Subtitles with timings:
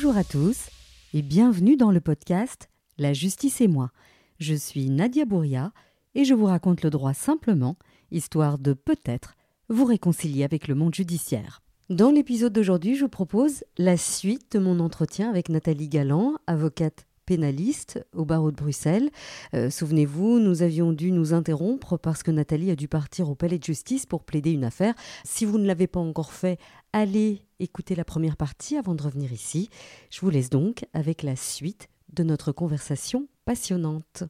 [0.00, 0.68] Bonjour à tous
[1.12, 2.68] et bienvenue dans le podcast
[2.98, 3.90] La justice et moi.
[4.38, 5.72] Je suis Nadia Bouria
[6.14, 7.76] et je vous raconte le droit simplement,
[8.12, 9.34] histoire de peut-être
[9.68, 11.62] vous réconcilier avec le monde judiciaire.
[11.90, 17.08] Dans l'épisode d'aujourd'hui, je vous propose la suite de mon entretien avec Nathalie Galland, avocate
[17.28, 19.10] pénaliste au barreau de Bruxelles.
[19.52, 23.58] Euh, souvenez-vous, nous avions dû nous interrompre parce que Nathalie a dû partir au palais
[23.58, 24.94] de justice pour plaider une affaire.
[25.24, 26.58] Si vous ne l'avez pas encore fait,
[26.92, 29.68] allez écouter la première partie avant de revenir ici.
[30.10, 34.24] Je vous laisse donc avec la suite de notre conversation passionnante.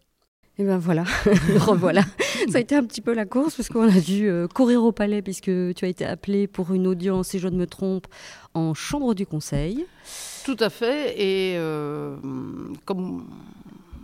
[0.61, 1.05] Et ben voilà,
[1.59, 2.03] revoilà.
[2.51, 4.91] Ça a été un petit peu la course parce qu'on a dû euh, courir au
[4.91, 8.07] palais puisque tu as été appelé pour une audience, si je ne me trompe,
[8.55, 9.87] en chambre du conseil.
[10.45, 11.15] Tout à fait.
[11.17, 12.17] Et euh,
[12.85, 13.29] comme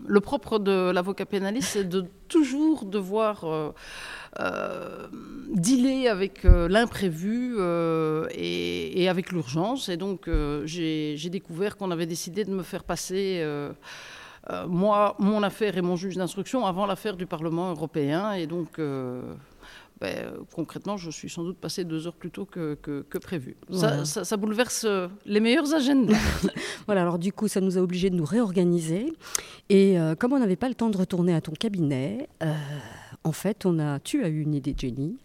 [0.06, 3.72] le propre de l'avocat pénaliste, c'est de toujours devoir euh,
[4.40, 5.06] euh,
[5.54, 7.56] dealer avec l'imprévu
[8.30, 9.88] et, et, avec l'urgence.
[9.88, 10.28] Et donc,
[10.64, 13.42] j'ai découvert qu'on avait décidé de me faire passer
[14.50, 18.32] euh, moi, mon affaire et mon juge d'instruction avant l'affaire du Parlement européen.
[18.32, 19.22] Et donc, euh,
[20.00, 23.56] ben, concrètement, je suis sans doute passé deux heures plus tôt que, prévu.
[23.72, 26.18] Ça, bouleverse euh, les meilleurs agendas.
[26.86, 29.12] voilà, alors du coup, ça nous a obligés de nous réorganiser.
[29.70, 32.28] Et comme on n'avait pas le temps de retourner à ton cabinet,
[33.24, 35.16] en fait, on a, tu as eu une idée génie.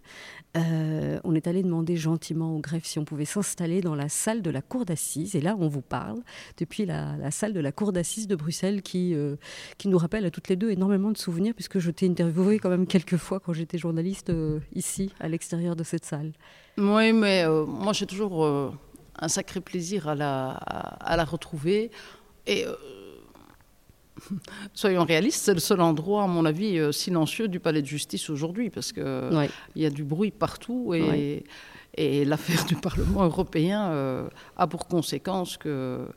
[0.57, 4.41] Euh, on est allé demander gentiment au greffe si on pouvait s'installer dans la salle
[4.41, 5.35] de la cour d'assises.
[5.35, 6.19] Et là, on vous parle
[6.57, 9.35] depuis la, salle de la cour d'assises de Bruxelles qui, euh,
[9.77, 12.69] qui nous rappelle à toutes les deux énormément de souvenirs, puisque je t'ai interviewé quand
[12.69, 16.33] même quelques fois quand j'étais journaliste euh, ici, à l'extérieur de cette salle.
[16.77, 18.45] Oui, mais moi, j'ai toujours
[19.19, 21.91] un sacré plaisir à la, à la retrouver.
[22.47, 22.65] Et
[24.73, 28.29] soyons réalistes, c'est le seul endroit, à mon avis, euh, silencieux du palais de justice
[28.29, 31.43] aujourd'hui, parce qu'il il y a du bruit partout et,
[31.95, 34.27] et l'affaire du Parlement européen euh,
[34.57, 36.07] a pour conséquence qu'il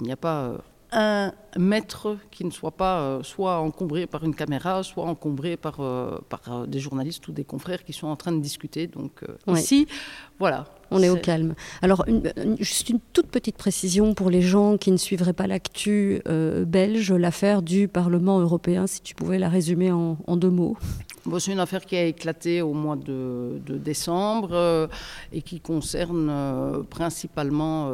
[0.00, 0.58] n'y a pas euh,
[0.92, 5.80] un maître qui ne soit pas soit encombré par une caméra, soit encombré par,
[6.28, 8.86] par des journalistes ou des confrères qui sont en train de discuter.
[8.86, 9.88] Donc ici,
[10.38, 11.08] voilà, on est...
[11.08, 11.54] au calme.
[11.82, 12.04] Alors,
[12.60, 17.12] juste une toute petite précision pour les gens qui ne suivraient pas l'actu euh, belge,
[17.12, 20.76] l'affaire du Parlement européen, si tu pouvais la résumer en, deux mots.
[21.26, 24.86] Bon, c'est une affaire qui a éclaté au mois de, décembre euh,
[25.32, 27.90] et qui concerne euh, principalement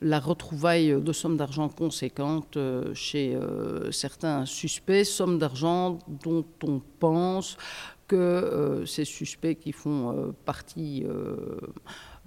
[0.00, 2.58] la retrouvaille de sommes d'argent conséquentes
[2.94, 3.36] chez
[3.90, 7.56] certains suspects, sommes d'argent dont on pense
[8.08, 11.04] que ces suspects qui font partie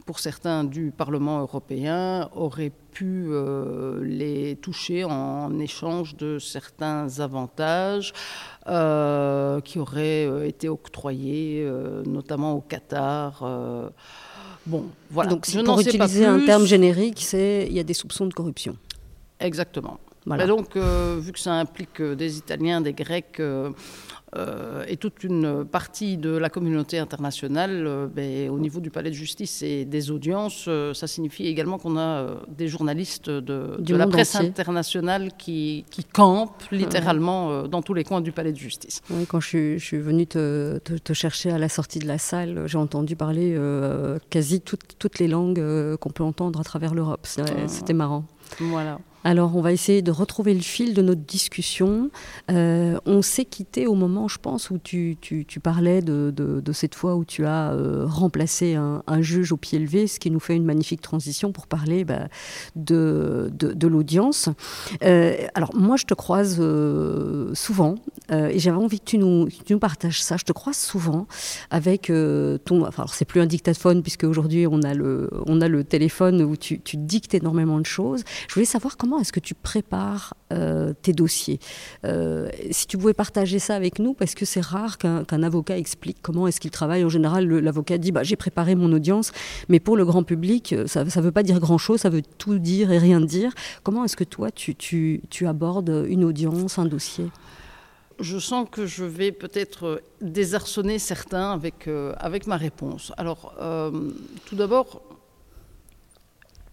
[0.09, 8.11] pour certains du Parlement européen, auraient pu euh, les toucher en échange de certains avantages
[8.65, 11.63] euh, qui auraient euh, été octroyés,
[12.07, 13.43] notamment au Qatar.
[14.65, 15.29] bon, voilà.
[15.29, 18.75] Donc, je pour utiliser un terme générique, c'est il y a des soupçons de corruption.
[19.39, 19.99] Exactement.
[20.25, 20.47] Voilà.
[20.47, 23.39] Donc, vu que ça implique des Italiens, des Grecs
[24.35, 29.09] euh, et toute une partie de la communauté internationale, euh, ben, au niveau du palais
[29.09, 34.07] de justice et des audiences, euh, ça signifie également qu'on a des journalistes de, la
[34.07, 39.01] presse internationale qui, qui, campent littéralement dans tous les coins du palais de justice.
[39.09, 42.77] Oui, quand je, suis venue te, te, chercher à la sortie de la salle, j'ai
[42.77, 43.57] entendu parler
[44.29, 47.25] quasi toutes, toutes les langues qu'on peut entendre à travers l'Europe.
[47.67, 48.25] C'était marrant.
[48.59, 48.99] Voilà.
[49.23, 52.09] Alors, on va essayer de retrouver le fil de notre discussion.
[52.49, 55.17] Euh, on s'est quitté au moment, je pense, où tu,
[55.61, 60.19] parlais de, cette fois où tu as euh, remplacé un, juge au pied levé, ce
[60.19, 62.27] qui nous fait une magnifique transition pour parler bah,
[62.75, 64.49] de, l'audience.
[65.03, 66.61] Euh, alors, moi, je te croise
[67.53, 67.95] souvent,
[68.31, 70.37] et j'avais envie que tu, nous, partages ça.
[70.37, 71.27] Je te croise souvent
[71.71, 72.11] avec
[72.65, 72.85] ton.
[72.85, 76.41] Enfin, alors, c'est plus un dictaphone, puisque aujourd'hui, on, a le, on a le téléphone
[76.41, 78.23] où tu, tu dictes énormément de choses.
[78.47, 81.59] Je voulais savoir comment comment est-ce que tu prépares euh, tes dossiers?
[82.05, 86.17] Euh, Si tu pouvais partager ça avec nous, parce que c'est rare qu'un avocat explique
[86.21, 87.03] comment est-ce qu'il travaille.
[87.03, 89.31] En général, l'avocat dit bah, j'ai préparé mon audience,
[89.67, 92.59] mais pour le grand public, euh, ça ne veut pas dire grand-chose, ça veut tout
[92.59, 93.51] dire et rien dire.
[93.81, 97.31] Comment est-ce que toi, tu, tu, tu abordes une audience, un dossier?
[98.19, 103.13] Je sens que je vais peut-être désarçonner certains avec, avec ma réponse.
[103.17, 103.55] Alors,
[104.45, 105.01] tout d'abord,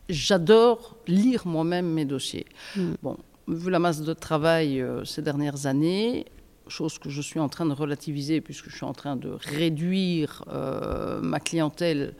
[0.09, 2.47] j'adore lire moi-même mes dossiers.
[2.77, 2.95] Hmm.
[3.03, 3.17] Bon,
[3.49, 6.27] vu la masse de travail euh, ces dernières années,
[6.69, 10.45] chose que je suis en train de relativiser puisque je suis en train de réduire
[10.49, 12.15] euh, ma clientèle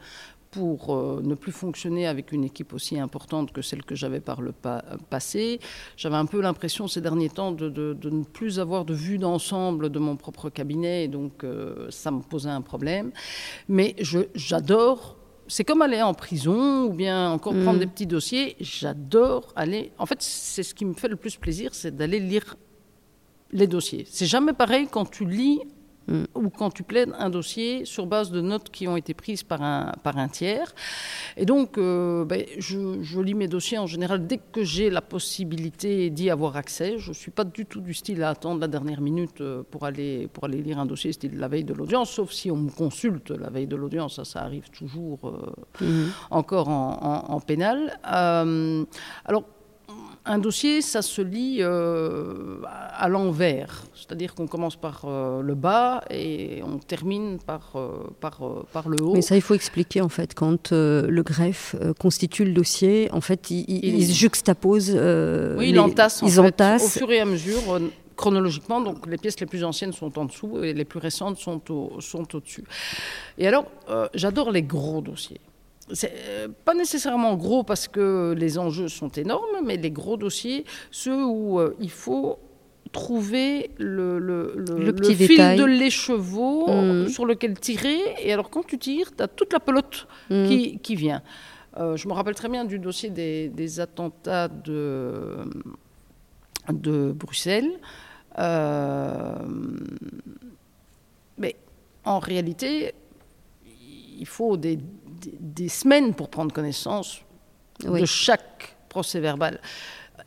[0.51, 4.39] pour euh, ne plus fonctionner avec une équipe aussi importante que celle que j'avais par
[4.39, 4.53] le
[5.09, 5.59] passé.
[5.97, 9.89] J'avais un peu l'impression ces derniers temps de, de, ne plus avoir de vue d'ensemble
[9.89, 11.45] de mon propre cabinet, et donc
[11.89, 13.11] ça me posait un problème.
[13.67, 13.97] Mais
[14.35, 15.17] j'adore
[15.47, 17.63] c'est comme aller en prison ou bien encore Mm.
[17.63, 18.55] prendre des petits dossiers.
[18.59, 19.91] J'adore aller.
[19.97, 22.55] En fait, c'est ce qui me fait le plus plaisir, c'est d'aller lire
[23.51, 24.05] les dossiers.
[24.09, 25.59] C'est jamais pareil quand tu lis
[26.07, 26.23] Mm.
[26.35, 29.61] ou quand tu plaides un dossier sur base de notes qui ont été prises par
[29.61, 30.73] un, par un tiers.
[31.35, 35.01] Et donc, euh, ben, je, je lis mes dossiers en général dès que j'ai la
[35.01, 36.97] possibilité d'y avoir accès.
[36.97, 39.85] Je ne suis pas du tout du style à attendre la dernière minute euh, pour
[39.85, 42.69] aller, pour aller lire un dossier, style la veille de l'audience, sauf si on me
[42.71, 44.15] consulte la veille de l'audience.
[44.15, 45.51] Ça, ça arrive toujours euh,
[45.81, 46.11] Mhm.
[46.31, 46.97] encore en,
[47.29, 47.99] en- en pénal.
[48.11, 48.85] Euh,
[49.25, 49.43] alors,
[50.27, 52.57] un dossier, ça se lit euh,
[52.97, 57.89] à l'envers, c'est-à-dire qu'on commence par euh, le bas et on termine par, euh,
[58.19, 58.39] par,
[58.73, 59.13] par le haut.
[59.13, 60.33] Mais ça, il faut expliquer en fait.
[60.35, 64.89] Quand le greffe constitue le dossier, en fait, il, il- Il- il juxtapose.
[65.57, 66.85] oui, il entasse, en ils fait, entassent.
[66.85, 67.79] au fur et à mesure,
[68.15, 68.81] chronologiquement.
[68.81, 72.01] Donc, les pièces les plus anciennes sont en dessous et les plus récentes sont, au,
[72.01, 72.63] sont au-dessus.
[73.37, 73.65] Et alors,
[74.13, 75.39] j'adore les gros dossiers.
[75.93, 80.65] C'est euh, pas nécessairement gros parce que les enjeux sont énormes, mais les gros dossiers,
[80.91, 82.39] ceux où euh, il faut
[82.91, 85.57] trouver le, le, le- Le petit fil détail.
[85.57, 87.07] de l'écheveau Mhm.
[87.09, 87.99] sur lequel tirer.
[88.23, 90.47] Et alors, quand tu tires, tu as toute la pelote Mhm.
[90.47, 91.21] qui, qui vient.
[91.77, 95.37] Euh, je me rappelle très bien du dossier des, des attentats de,
[96.71, 97.71] de Bruxelles.
[98.39, 99.35] Euh,
[101.37, 101.55] mais
[102.03, 102.93] en réalité,
[104.19, 104.79] il faut des,
[105.21, 107.21] des- des semaines pour prendre connaissance
[107.85, 108.01] Oui.
[108.01, 109.59] de chaque procès verbal.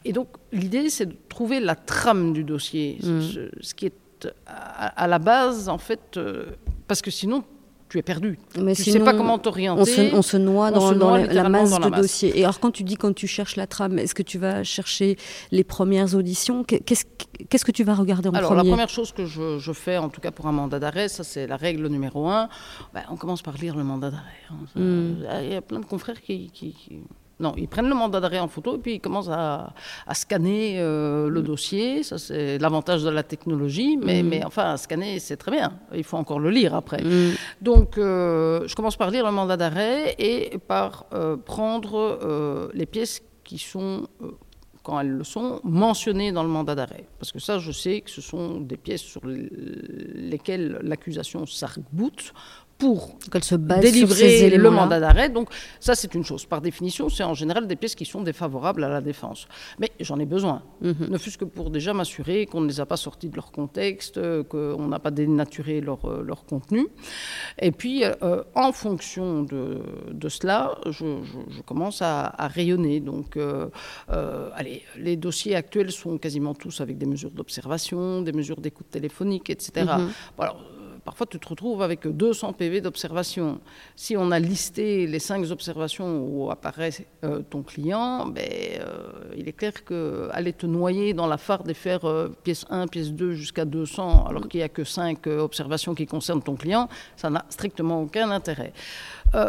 [0.05, 3.23] Et donc, l'idée, c'est de trouver la trame du dossier, Mhm.
[3.23, 6.47] ce, ce qui est à, à la base, en fait, euh,
[6.87, 7.43] parce que sinon,
[7.91, 8.39] tu es perdu.
[8.59, 9.85] Mais tu ne sais pas comment On t'orienter.
[9.85, 11.91] se, on se noie on dans, se dans noie la- la, masse dans la de
[11.91, 12.01] masse.
[12.03, 12.39] dossiers.
[12.39, 15.17] Et alors, quand tu dis quand tu cherches la trame, est-ce que tu vas chercher
[15.51, 16.65] les premières auditions?
[16.65, 17.05] Qu'est- Qu'est-ce
[17.49, 18.71] qu'est-ce que tu vas regarder en Alors, la premier?
[18.71, 21.47] première chose que je, je fais, en tout cas pour un mandat d'arrêt, ça c'est
[21.47, 22.49] la règle numéro un,
[22.95, 24.25] ben, on commence par lire le mandat d'arrêt.
[24.51, 24.55] hein.
[24.73, 25.17] Ça, Mm.
[25.43, 27.01] Il y a plein de confrères qui, qui- qui-
[27.41, 29.73] Non, ils prennent le mandat d'arrêt en photo et puis ils commencent à,
[30.07, 32.03] à scanner euh, le dossier.
[32.03, 33.97] Ça, c'est l'avantage de la technologie.
[33.97, 34.29] Mais, Mm.
[34.29, 35.73] mais enfin, scanner, c'est très bien.
[35.95, 37.03] Il faut encore le lire après.
[37.03, 37.33] Mm.
[37.63, 43.23] Donc, euh, je commence par lire le mandat d'arrêt et par euh, prendre les pièces
[43.43, 44.07] qui sont,
[44.83, 47.05] quand elles le sont, mentionnées dans le mandat d'arrêt.
[47.19, 52.33] Parce que ça, je sais que ce sont des pièces sur lesquelles l'accusation s'arc-boute
[52.81, 55.29] pour se base délivrer le mandat d'arrêt.
[55.29, 55.49] Donc
[55.79, 56.45] ça, c'est une chose.
[56.47, 59.47] Par définition, c'est en général des pièces qui sont défavorables à la défense.
[59.79, 61.07] Mais j'en ai besoin, Mhm.
[61.11, 64.17] ne fût-ce que pour déjà m'assurer qu'on ne les a pas sortis de leur contexte,
[64.19, 66.87] euh, qu'on n'a pas dénaturé leur, euh, leur contenu.
[67.61, 69.79] Et puis, euh, en fonction de,
[70.11, 73.01] de cela, je, je- je commence à, à rayonner.
[73.01, 73.69] Donc, euh,
[74.11, 78.89] euh, allez, les dossiers actuels sont quasiment tous avec des mesures d'observation, des mesures d'écoute
[78.91, 79.87] téléphonique, etc.
[80.37, 80.61] Bon, alors,
[81.05, 83.61] Parfois, tu te retrouves avec 200 PV d'observation.
[83.97, 86.91] Si on a listé les cinq observations où apparaît
[87.25, 91.75] euh, ton client, ben, euh, il est clair qu'aller te noyer dans la farde et
[91.75, 95.95] faire euh, pièce 1, pièce 2 jusqu'à 200, alors qu'il n'y a que 5 observations
[95.95, 98.73] qui concernent ton client, ça n'a strictement aucun intérêt.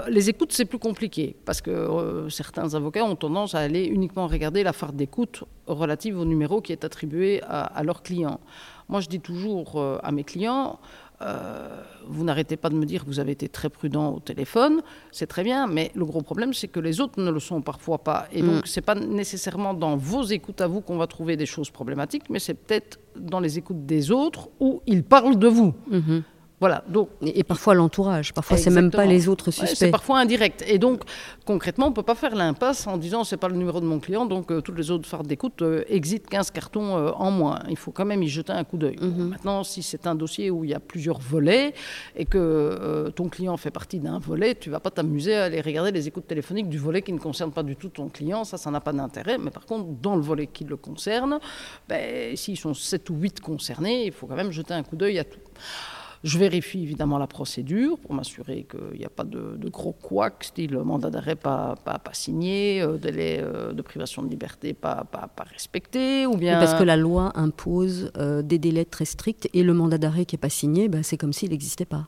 [0.10, 4.62] Les écoutes, c'est plus compliqué, parce que certains avocats ont tendance à aller uniquement regarder
[4.62, 8.40] la farde d'écoute relative au numéro qui est attribué à, leur client.
[8.90, 10.80] Moi, je dis toujours à mes clients,
[11.22, 14.82] euh, vous n'arrêtez pas de me dire que vous avez été très prudent au téléphone,
[15.12, 18.00] c'est très bien, mais le gros problème, c'est que les autres ne le sont parfois
[18.00, 18.28] pas.
[18.32, 21.46] Et donc, ce n'est pas nécessairement dans vos écoutes à vous qu'on va trouver des
[21.46, 25.74] choses problématiques, mais c'est peut-être dans les écoutes des autres où ils parlent de vous.
[25.90, 26.24] Mhm.
[26.62, 29.76] Voilà, donc Et, et parfois l'entourage, parfois c'est même pas les autres Ouais, suspects.
[29.76, 30.64] c'est parfois indirect.
[30.68, 31.02] Et donc,
[31.44, 34.00] concrètement, on ne peut pas faire l'impasse en disant c'est pas le numéro de mon
[34.00, 37.60] client, donc euh, toutes les autres fardes d'écoute euh, exit 15 cartons euh, en moins.
[37.68, 38.96] Il faut quand même y jeter un coup d'œil.
[39.02, 39.30] Mhm.
[39.30, 41.74] Maintenant, si c'est un dossier où il y a plusieurs volets
[42.16, 45.62] et que euh, ton client fait partie d'un volet, tu vas pas t'amuser à aller
[45.62, 48.44] regarder les écoutes téléphoniques du volet qui ne concerne pas du tout ton client.
[48.44, 49.40] Ça, ça n'a pas d'intérêt.
[49.40, 51.40] Mais par contre, dans le volet qui le concerne,
[51.90, 55.18] ben, s'ils sont 7 ou 8 concernés, il faut quand même jeter un coup d'œil
[55.18, 55.40] à tout.
[56.24, 60.44] Je vérifie évidemment la procédure pour m'assurer qu'il n'y a pas de, de gros couacs,
[60.44, 65.04] style mandat d'arrêt pas, pas, pas signé, euh, délai euh, de privation de liberté pas,
[65.12, 66.60] pas, pas respecté, ou bien...
[66.60, 70.36] Parce que la loi impose euh, des délais très stricts et le mandat d'arrêt qui
[70.36, 72.06] n'est pas signé, bah, c'est comme s'il n'existait pas.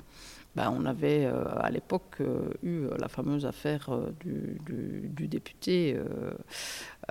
[0.56, 5.28] Ben, on avait euh, à l'époque euh, eu la fameuse affaire euh, du, du- du
[5.28, 5.96] député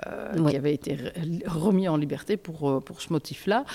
[0.07, 0.97] euh, qui avait été
[1.45, 3.65] remis en liberté pour, pour ce motif-là.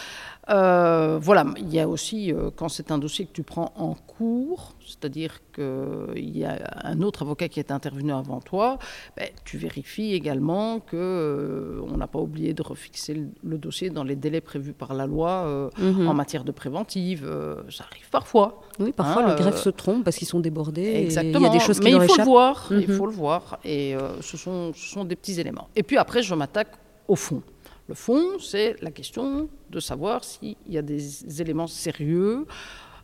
[0.48, 5.40] voilà, il y a aussi, quand c'est un dossier que tu prends en cours, c'est-à-dire
[5.54, 8.78] qu'il y a un autre avocat qui est intervenu avant toi,
[9.16, 14.04] ben, tu vérifies également qu'on euh, on n'a pas oublié de refixer le, dossier dans
[14.04, 16.08] les délais prévus par la loi euh, mhm.
[16.08, 17.24] en matière de préventive.
[17.26, 18.62] Euh, ça arrive parfois.
[18.78, 20.94] Oui, parfois hein, le greffe se trompe parce qu'ils sont débordés.
[20.94, 21.38] Exactement.
[21.38, 22.68] il y a des choses qui Mais il faut le voir.
[22.70, 22.96] Il mhm.
[22.96, 23.58] faut le voir.
[23.64, 25.68] Et ce sont, ce sont des petits éléments.
[25.76, 26.74] Et puis après, je m'attaque
[27.06, 27.42] au fond.
[27.88, 32.46] Le fond, c'est la question de savoir s'il y a des éléments sérieux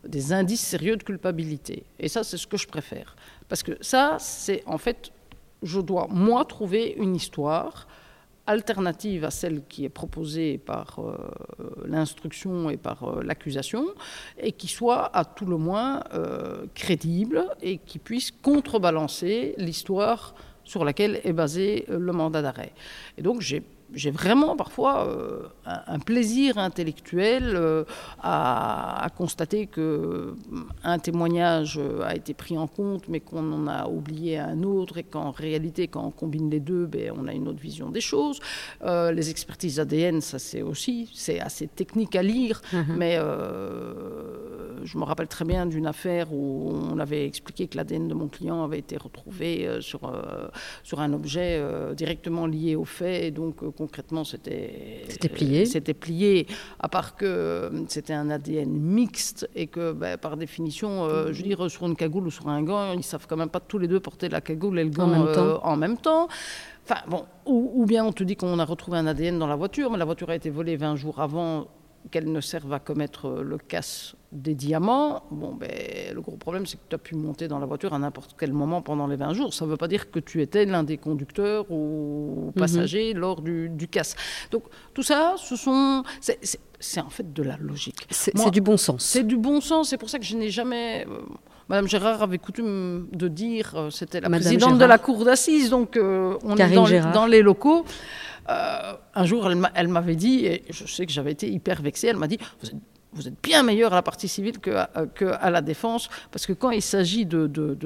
[0.06, 1.84] des indices sérieux de culpabilité.
[1.98, 3.16] Et ça, c'est ce que je préfère.
[3.48, 5.12] Parce que ça, c'est en fait,
[5.62, 7.86] je dois, moi, trouver une histoire
[8.46, 11.16] alternative à celle qui est proposée par euh,
[11.86, 13.86] l'instruction et par euh, l'accusation,
[14.38, 20.34] et qui soit à tout le moins euh, crédible et qui puisse contrebalancer l'histoire
[20.64, 22.72] sur laquelle est basé le mandat d'arrêt.
[23.18, 23.62] Et donc j'ai
[23.94, 27.84] j'ai vraiment parfois euh, un, plaisir intellectuel euh,
[28.22, 30.34] à, constater que
[30.82, 35.04] un témoignage a été pris en compte, mais qu'on en a oublié un autre, et
[35.04, 38.40] qu'en réalité, quand on combine les deux, ben, on a une autre vision des choses.
[38.82, 42.96] Euh, les expertises ADN, ça c'est aussi, c'est assez technique à lire, mhm.
[42.96, 43.18] mais
[44.84, 48.28] je me rappelle très bien d'une affaire où on avait expliqué que l'ADN de mon
[48.28, 50.00] client avait été retrouvé sur,
[50.82, 51.62] sur un objet
[51.94, 55.66] directement lié au fait, et donc concrètement, c'était plié.
[55.66, 56.46] C'était plié,
[56.80, 61.42] à part que euh, c'était un ADN mixte et que, ben, par définition, euh, je
[61.42, 63.78] veux dire, sur une cagoule ou sur un gant, ils savent quand même pas tous
[63.78, 65.40] les deux porter la cagoule et le gant en même temps.
[65.40, 66.28] Euh, en même temps.
[66.86, 69.90] Enfin, bon, ou, bien on te dit qu'on a retrouvé un ADN dans la voiture,
[69.90, 71.66] mais la voiture a été volée 20 jours avant
[72.10, 75.70] qu'elle ne serve à commettre le casse des diamants, bon, ben,
[76.12, 78.52] le gros problème, c'est que tu as pu monter dans la voiture à n'importe quel
[78.52, 79.54] moment pendant les 20 jours.
[79.54, 82.60] Ça ne veut pas dire que tu étais l'un des conducteurs ou mhm.
[82.60, 84.16] passagers lors du, du, casse.
[84.50, 86.02] Donc, tout ça, ce sont.
[86.80, 88.06] C'est en fait de la logique.
[88.10, 89.04] C'est du bon sens.
[89.04, 89.90] C'est du bon sens.
[89.90, 91.06] C'est pour ça que je n'ai jamais.
[91.08, 91.20] Euh,
[91.68, 95.96] Madame Gérard avait coutume de dire, euh, c'était la présidente de la cour d'assises, donc
[95.96, 97.86] euh, on est dans, dans, les locaux.
[98.46, 102.28] Un jour, elle m'avait dit, et je sais que j'avais été hyper vexée, elle m'a
[102.28, 102.76] dit, vous êtes
[103.14, 106.52] vous êtes bien meilleur à la partie civile qu'à que à la défense, parce que
[106.52, 107.76] quand il s'agit de, de,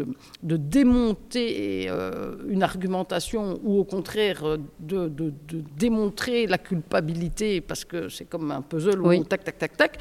[0.42, 5.32] de, démonter euh, une argumentation ou au contraire euh, de,
[5.76, 9.98] démontrer la culpabilité, parce que c'est comme un puzzle où tac, tac, tac, tac,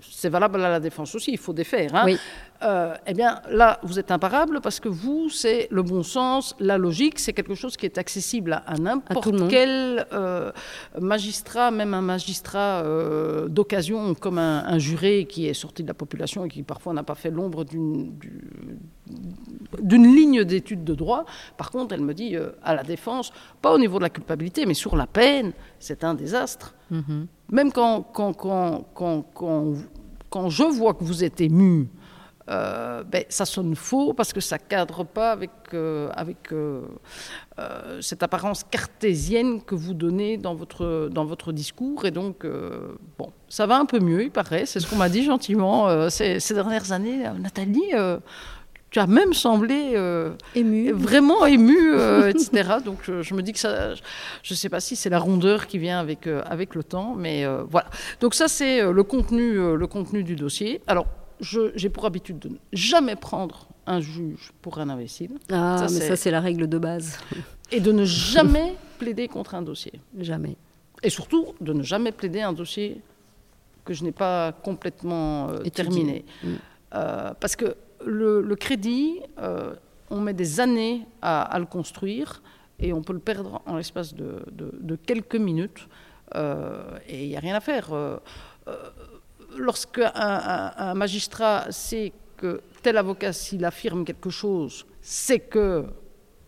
[0.00, 1.94] c'est valable à la défense aussi, il faut défaire.
[1.94, 2.16] Hein.
[2.64, 6.78] Euh, eh bien, là, vous êtes imparable parce que vous, c'est le bon sens, la
[6.78, 10.52] logique, c'est quelque chose qui est accessible à, n'importe quel euh,
[11.00, 16.44] magistrat, même un magistrat euh, d'occasion, comme un, juré qui est sorti de la population
[16.44, 18.14] et qui parfois n'a pas fait l'ombre d'une
[19.80, 21.24] ligne d'études de droit.
[21.56, 24.74] Par contre, elle me dit, à la défense, pas au niveau de la culpabilité, mais
[24.74, 26.74] sur la peine, c'est un désastre.
[26.92, 27.26] Mm-hmm.
[27.50, 29.24] Même quand, quand, quand, quand,
[30.30, 31.88] quand je vois que vous êtes ému,
[32.52, 36.82] euh, ben, ça sonne faux parce que ça cadre pas avec, euh, avec euh,
[38.00, 42.04] cette apparence cartésienne que vous donnez dans votre, dans votre discours.
[42.04, 42.46] Et donc,
[43.18, 44.66] bon, ça va un peu mieux, il paraît.
[44.66, 47.24] C'est ce qu'on m'a dit gentiment ces, ces, dernières années.
[47.38, 47.92] Nathalie,
[48.90, 49.96] tu as même semblé
[50.54, 50.92] ému.
[50.92, 51.94] vraiment ému,
[52.28, 52.76] etc.
[52.84, 55.78] Donc je, me dis que ça, je ne sais pas si c'est la rondeur qui
[55.78, 57.88] vient avec, avec le temps, mais voilà.
[58.20, 60.82] Donc ça c'est le contenu, le contenu du dossier.
[60.86, 61.06] Alors
[61.42, 65.38] j'ai pour habitude de ne jamais prendre un juge pour un imbécile.
[65.50, 67.18] Ah, mais ça, c'est la règle de base.
[67.70, 69.92] Et de ne jamais plaider contre un dossier.
[70.18, 70.56] Jamais.
[71.02, 73.00] Et surtout, de ne jamais plaider un dossier
[73.84, 76.24] que je n'ai pas complètement euh, terminé.
[76.44, 76.48] Mm.
[76.94, 77.74] Euh, parce que
[78.06, 79.74] le, crédit, euh,
[80.10, 82.42] on met des années à, le construire
[82.78, 85.88] et on peut le perdre en l'espace de, de, quelques minutes.
[86.34, 87.90] et il n'y a rien à faire
[89.56, 95.86] lorsque un, magistrat sait que tel avocat, s'il affirme quelque chose, c'est que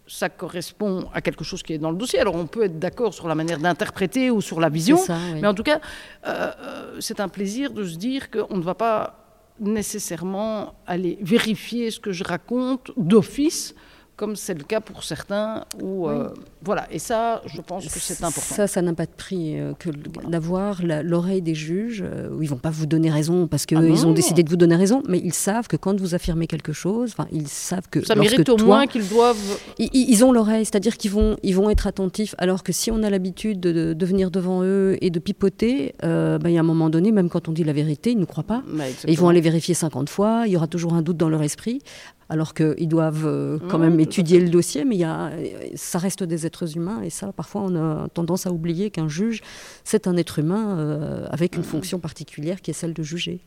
[0.06, 2.18] ça correspond à quelque chose qui est dans le dossier.
[2.18, 4.98] Alors on peut être d'accord sur la manière d'interpréter ou sur la vision,
[5.34, 5.80] mais en tout cas,
[6.26, 9.20] euh, euh, c'est un plaisir de se dire qu'on ne va pas
[9.60, 13.74] nécessairement aller vérifier ce que je raconte d'office
[14.16, 15.64] comme c'est le cas pour certains.
[15.82, 16.28] Où, euh,
[16.62, 18.54] voilà, et ça, je pense que c'est important.
[18.54, 19.90] Ça, ça n'a pas de prix euh, que
[20.28, 24.06] d'avoir l'oreille des juges, euh, où ils vont pas vous donner raison parce qu'ils ah
[24.06, 27.14] ont décidé de vous donner raison, mais ils savent que quand vous affirmez quelque chose,
[27.32, 28.04] ils savent que...
[28.04, 29.58] Ça mérite au moins qu'ils doivent...
[29.78, 33.10] Ils, ont l'oreille, c'est-à-dire qu'ils vont, ils vont être attentifs, alors que si on a
[33.10, 37.10] l'habitude de, venir devant eux et de pipoter, ben, il y a un moment donné,
[37.10, 38.62] même quand on dit la vérité, ils ne nous croient pas.
[38.68, 41.42] Bah, ils vont aller vérifier 50 fois, il y aura toujours un doute dans leur
[41.42, 41.80] esprit.
[42.28, 45.32] Alors qu'ils doivent euh, quand même étudier le dossier, mais y a,
[45.74, 49.42] ça reste des êtres humains, et ça, parfois, on a tendance à oublier qu'un juge,
[49.84, 51.66] c'est un être humain euh, avec une mm.
[51.66, 53.40] fonction particulière qui est celle de juger.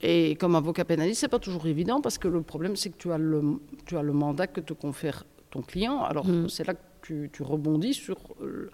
[0.00, 3.12] Et comme avocat pénaliste, c'est pas toujours évident parce que le problème, c'est que tu
[3.12, 3.42] as le,
[3.86, 6.02] tu as le mandat que te confère ton client.
[6.02, 6.48] Alors, mm.
[6.48, 8.70] c'est là que tu, rebondis sur euh,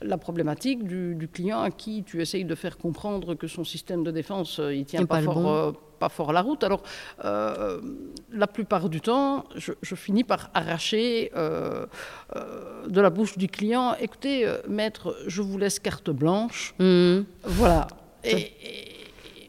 [0.00, 4.10] la problématique du, client à qui tu essayes de faire comprendre que son système de
[4.10, 6.62] défense, euh, il tient pas, fort, euh, pas fort la route.
[6.64, 6.82] Alors,
[7.22, 15.16] la plupart du temps, je, finis par arracher de la bouche du client, écoutez, maître,
[15.26, 16.74] je vous laisse carte blanche.
[16.78, 17.20] Mmh.
[17.44, 17.86] Voilà.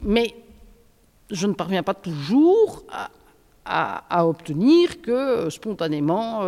[0.02, 0.36] mais
[1.32, 2.84] je ne parviens pas toujours
[3.66, 6.42] à, obtenir que spontanément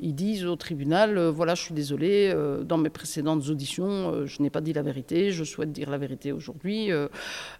[0.00, 4.26] ils disent au tribunal, euh, voilà, je suis désolé, euh, dans mes précédentes auditions, euh,
[4.26, 6.90] je n'ai pas dit la vérité, je souhaite dire la vérité aujourd'hui.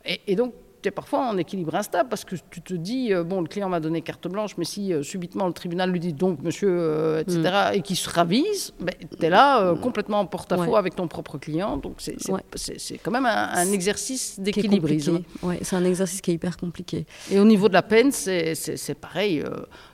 [0.04, 0.54] et, donc,
[0.84, 3.80] es parfois en équilibre instable parce que tu te dis, euh, bon, le client m'a
[3.80, 7.40] donné carte blanche, mais si euh, subitement le tribunal lui dit donc, monsieur, euh, etc.,
[7.40, 7.74] mm.
[7.74, 11.76] et qu'il se ravise, ben, tu es là complètement en porte-à-faux avec ton propre client.
[11.76, 15.22] Donc c'est quand même un, exercice d'équilibrisme.
[15.42, 17.06] Ouais, c'est un exercice qui est hyper compliqué.
[17.30, 19.42] Et au niveau de la peine, c'est pareil.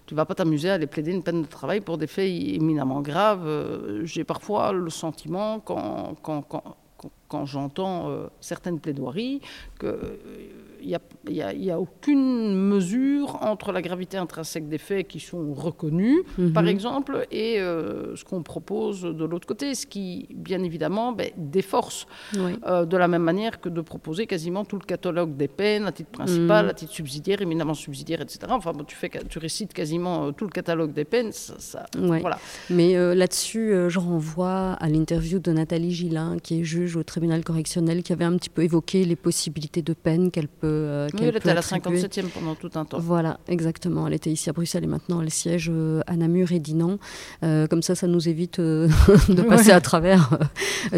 [0.07, 3.01] tu vas pas t'amuser à aller plaider une peine de travail pour des faits éminemment
[3.01, 3.49] graves.
[4.05, 6.77] J'ai parfois le sentiment, quand, quand, quand,
[7.29, 8.11] quand j'entends
[8.41, 9.41] certaines plaidoiries,
[9.79, 10.19] que
[10.87, 16.53] n'y a, aucune mesure entre la gravité intrinsèque des faits qui sont reconnus, mhm.
[16.53, 21.31] par exemple, et euh, ce qu'on propose de l'autre côté, ce qui, bien évidemment, ben,
[21.37, 25.87] déforce euh, de la même manière que de proposer quasiment tout le catalogue des peines
[25.87, 26.71] à titre principal, mhm.
[26.71, 28.41] à titre subsidiaire, éminemment subsidiaire, etc.
[28.51, 31.33] Enfin, tu, fais, tu récites quasiment euh, tout le catalogue des peines.
[31.33, 32.39] Ça, voilà.
[32.71, 38.03] Mais là-dessus, je renvoie à l'interview de Nathalie Gillin, qui est juge au tribunal correctionnel,
[38.03, 41.37] qui avait un petit peu évoqué les possibilités de peine qu'elle peut euh, oui, elle
[41.37, 42.99] était à la 57e pendant tout un temps.
[42.99, 44.07] Voilà, exactement.
[44.07, 46.99] Elle était ici à Bruxelles et maintenant elle siège euh, à Namur et Dinan.
[47.43, 50.39] Euh, comme ça, ça nous évite de passer à travers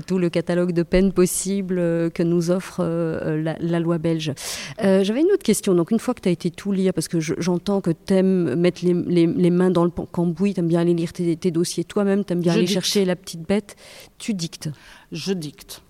[0.07, 1.77] tout le catalogue de peines possibles
[2.11, 4.33] que nous offre la, loi belge.
[4.79, 5.75] J'avais une autre question.
[5.75, 8.55] Donc, une fois que tu as été tout lire, parce que j'entends que tu aimes
[8.55, 12.33] mettre les, mains dans le cambouis, tu aimes bien aller lire tes, dossiers toi-même, tu
[12.33, 13.77] aimes bien aller chercher la petite bête,
[14.19, 14.71] tu dictes.
[15.13, 15.83] Je dicte.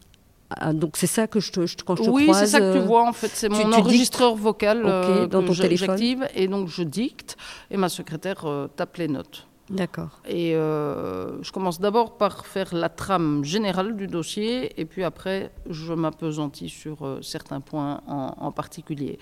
[0.51, 2.87] Ah, donc c'est ça que je, te, quand je te oui, c'est ça que tu
[2.87, 3.29] vois en fait.
[3.29, 7.37] C'est mon enregistreur vocal euh, dans que j'active et donc je dicte
[7.71, 9.47] et ma secrétaire euh, tape les notes.
[9.69, 10.21] D'accord.
[10.29, 15.51] Et euh, je commence d'abord par faire la trame générale du dossier et puis après
[15.69, 19.19] je m'apesantis sur certains points en, en particulier.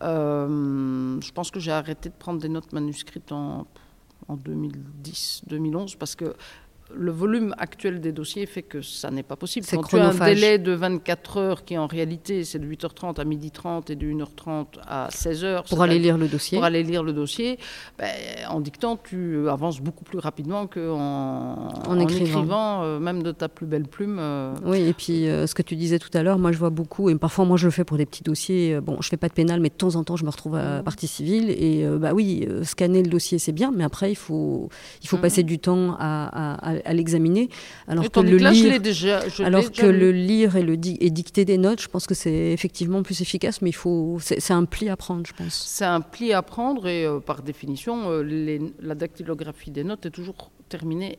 [0.00, 3.68] je pense que j'ai arrêté de prendre des notes manuscrites en
[4.28, 6.34] en 2010-2011 parce que
[6.92, 9.66] le volume actuel des dossiers fait que ça n'est pas possible.
[9.70, 13.24] Quand tu as un délai de 24 heures qui en réalité c'est de 8h30 à
[13.24, 15.68] 12h30 et de 1h30 à 16h.
[15.68, 16.58] Pour aller lire le dossier.
[16.58, 17.58] Pour aller lire le dossier,
[17.98, 18.10] ben,
[18.48, 23.66] en dictant tu avances beaucoup plus rapidement qu'en en, écrivant, euh, même de ta plus
[23.66, 24.18] belle plume.
[24.20, 24.54] Euh.
[24.64, 27.08] Oui, et puis euh, ce que tu disais tout à l'heure, moi je vois beaucoup,
[27.08, 29.34] et parfois moi je le fais pour des petits dossiers, bon je fais pas de
[29.34, 30.84] pénal, mais de temps en temps je me retrouve à mmh.
[30.84, 34.68] partie civile, et bah oui, scanner le dossier c'est bien, mais après il faut,
[35.02, 35.20] il faut mmh.
[35.20, 37.48] passer du temps à à l'examiner.
[37.88, 41.80] Alors que, le, lire, déjà, alors que le lire et, le et dicter des notes,
[41.80, 45.26] je pense que c'est effectivement plus efficace, mais il faut, c'est un pli à prendre,
[45.26, 45.54] je pense.
[45.54, 50.06] C'est un pli à prendre et euh, par définition, euh, les, la dactylographie des notes
[50.06, 51.18] est toujours terminée,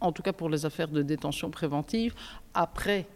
[0.00, 2.14] en tout cas pour les affaires de détention préventive,
[2.54, 3.06] après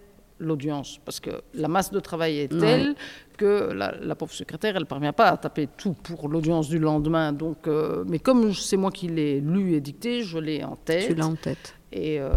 [0.43, 2.95] l'audience, parce que la masse de travail est telle
[3.37, 7.33] que la, pauvre secrétaire, elle ne parvient pas à taper tout pour l'audience du lendemain.
[7.33, 11.07] Donc, euh, mais comme c'est moi qui l'ai lu et dicté, je l'ai en tête.
[11.09, 11.75] Tu l'as en tête.
[11.93, 12.31] Et, euh,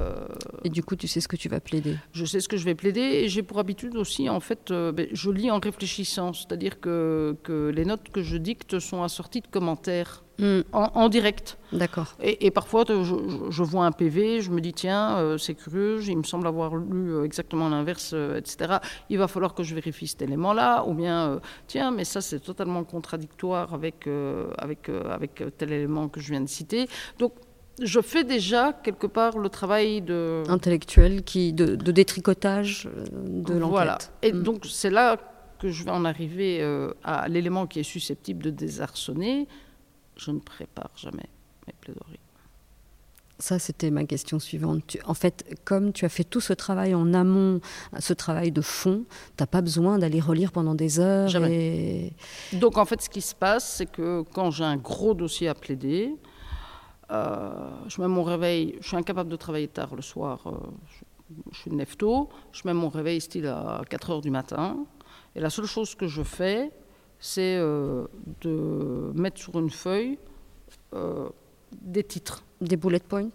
[0.64, 2.66] et, du coup, tu sais ce que tu vas plaider Je sais ce que je
[2.66, 6.34] vais plaider et j'ai pour habitude aussi, en fait, euh, ben, je lis en réfléchissant,
[6.34, 10.24] c'est-à-dire que, que, les notes que je dicte sont assorties de commentaires.
[10.38, 10.64] Hmm.
[10.74, 11.58] En, direct.
[11.72, 12.18] D'accord.
[12.22, 16.24] Et, parfois, je, vois un PV, je me dis, tiens, euh, c'est curieux, il me
[16.24, 18.80] semble avoir lu exactement l'inverse, etc.
[19.10, 22.84] Il va falloir que je vérifie cet élément-là, ou bien, tiens, mais ça, c'est totalement
[22.84, 24.10] contradictoire avec,
[24.58, 26.90] avec, avec tel élément que je viens de citer.
[27.18, 27.32] Donc,
[27.82, 33.72] je fais déjà quelque part le travail de intellectuel qui de, détricotage euh, de l'enquête.
[33.72, 33.98] Voilà.
[34.22, 34.44] Et mm.
[34.44, 35.18] donc c'est là
[35.60, 39.48] que je vais en arriver euh, à l'élément qui est susceptible de désarçonner.
[40.16, 41.30] Je ne prépare jamais
[41.68, 42.20] mes plaidoiries.
[43.38, 44.96] Ça, c'était ma question suivante.
[45.06, 47.60] en fait, comme tu as fait tout ce travail en amont,
[48.00, 49.04] ce travail de fond,
[49.36, 51.28] tu n'as pas besoin d'aller relire pendant des heures.
[51.28, 52.14] Jamais.
[52.54, 55.54] Donc, en fait, ce qui se passe, c'est que quand j'ai un gros dossier à
[55.54, 56.16] plaider,
[57.10, 60.52] je mets mon réveil, je suis incapable de travailler tard le soir, euh,
[61.52, 64.86] je, suis nefto, je mets mon réveil style à 4 heures du matin,
[65.36, 66.72] et la seule chose que je fais,
[67.20, 68.06] c'est euh,
[68.42, 70.18] de mettre sur une feuille
[71.82, 72.44] des titres.
[72.62, 73.30] Des bullet points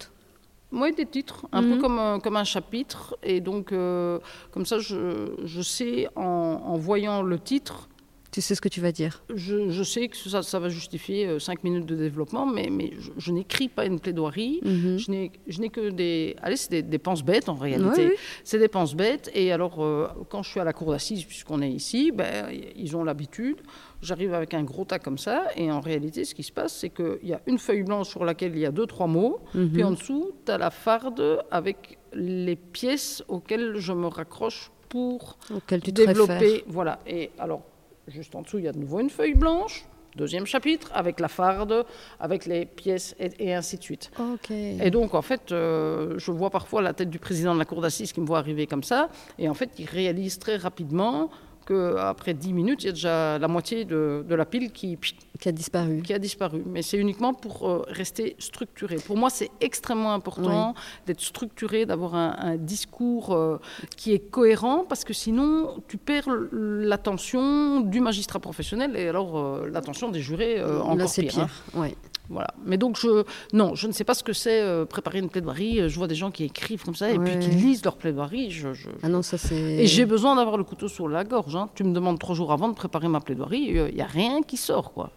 [0.73, 1.81] oui, des titres, un peu Mhm.
[1.81, 3.17] comme, un- comme un chapitre.
[3.25, 4.21] Et donc, euh,
[4.53, 7.89] comme ça, je, je sais, en, en voyant le titre,
[8.33, 9.25] Tu sais ce que tu vas dire.
[9.35, 12.93] je, je sais que ça, ça va justifier euh, cinq minutes de développement, mais, mais
[12.99, 14.61] je, je n'écris pas une plaidoirie.
[14.65, 14.99] Mhm.
[14.99, 16.37] Je n'ai- je n'ai que des...
[16.43, 18.07] Allez, c'est des dépenses bêtes en réalité.
[18.11, 18.15] Oui.
[18.45, 19.31] C'est des dépenses bêtes.
[19.35, 22.97] Et alors, euh, quand je suis à la cour d'assises, puisqu'on est ici, ben, ils
[22.97, 23.57] ont l'habitude.
[24.01, 25.47] J'arrive avec un gros tas comme ça.
[25.57, 28.25] Et en réalité, ce qui se passe, c'est qu'il y a une feuille blanche sur
[28.25, 29.41] laquelle il y a deux, trois mots.
[29.55, 29.71] Mhm.
[29.73, 35.37] Puis en dessous, tu as la farde avec les pièces auxquelles je me raccroche pour
[35.83, 36.65] tu développer.
[36.69, 37.01] Voilà.
[37.07, 37.63] Et alors,
[38.11, 39.85] juste en dessous, il y a de nouveau une feuille blanche.
[40.17, 41.87] Deuxième chapitre, avec la farde,
[42.19, 44.11] avec les pièces, et, et ainsi de suite.
[44.53, 47.81] Et donc, en fait, euh, je vois parfois la tête du président de la cour
[47.81, 49.09] d'assises qui me voit arriver comme ça.
[49.39, 51.31] Et en fait, il réalise très rapidement
[51.71, 54.99] qu'après 10 minutes, il y a déjà la moitié de, de la pile qui,
[55.39, 56.03] Qui a disparu.
[56.03, 56.63] qui a disparu.
[56.67, 58.97] Mais c'est uniquement pour euh, rester structuré.
[58.97, 60.75] Pour moi, c'est extrêmement important
[61.07, 63.59] d'être structuré, d'avoir un, un discours euh,
[63.97, 69.69] qui est cohérent, parce que sinon, tu perds l'attention du magistrat professionnel et alors euh,
[69.73, 71.39] l'attention des jurés encore Là, c'est pire.
[71.41, 71.49] hein.
[71.73, 71.81] pire.
[71.81, 71.95] Ouais.
[72.31, 72.49] Voilà.
[72.65, 75.89] Mais donc, je, non, je ne sais pas ce que c'est euh, préparer une plaidoirie.
[75.89, 78.51] Je vois des gens qui écrivent comme ça et puis qui lisent leur plaidoirie.
[78.53, 79.55] Je, je- Ah non, ça c'est.
[79.57, 81.57] Et j'ai besoin d'avoir le couteau sur la gorge.
[81.57, 81.69] hein.
[81.75, 84.57] Tu me demandes trois jours avant de préparer ma plaidoirie, il n'y a rien qui
[84.57, 84.93] sort.
[84.93, 85.11] quoi.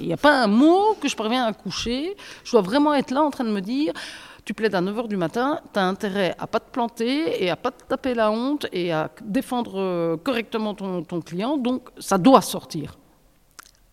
[0.00, 2.14] Il n'y a pas un mot que je parviens à coucher.
[2.44, 3.92] Je dois vraiment être là en train de me dire.
[4.44, 7.54] Tu plaides à 9h du matin, tu as intérêt à pas te planter et à
[7.56, 11.56] pas te taper la honte et à défendre euh, correctement ton, ton client.
[11.56, 12.98] Donc, ça doit sortir.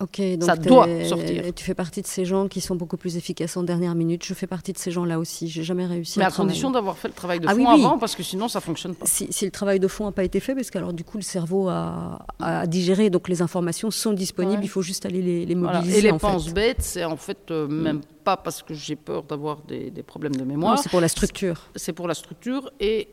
[0.01, 1.43] Ok, donc Ça doit sortir.
[1.53, 4.23] Tu fais partie de ces gens qui sont beaucoup plus efficaces en dernière minute.
[4.23, 5.49] Je fais partie de ces gens-là aussi.
[5.49, 7.65] J'ai jamais réussi Mais à à condition d'avoir fait le travail de Ah fond oui,
[7.67, 7.83] oui.
[7.83, 9.05] avant, parce que sinon, ça fonctionne pas.
[9.05, 11.23] Si, si le travail de fond n'a pas été fait, parce qu'alors du coup le
[11.23, 14.65] cerveau a, a digéré, donc les informations sont disponibles, Ouais.
[14.65, 15.79] il faut juste aller les, les Voilà.
[15.79, 15.99] mobiliser.
[15.99, 16.27] Et les en fait.
[16.27, 20.03] penses bêtes, c'est en fait euh, même pas parce que j'ai peur d'avoir des, des
[20.03, 20.79] problèmes de Non, mémoire.
[20.79, 21.67] c'est pour la structure.
[21.75, 23.09] c'est pour la structure et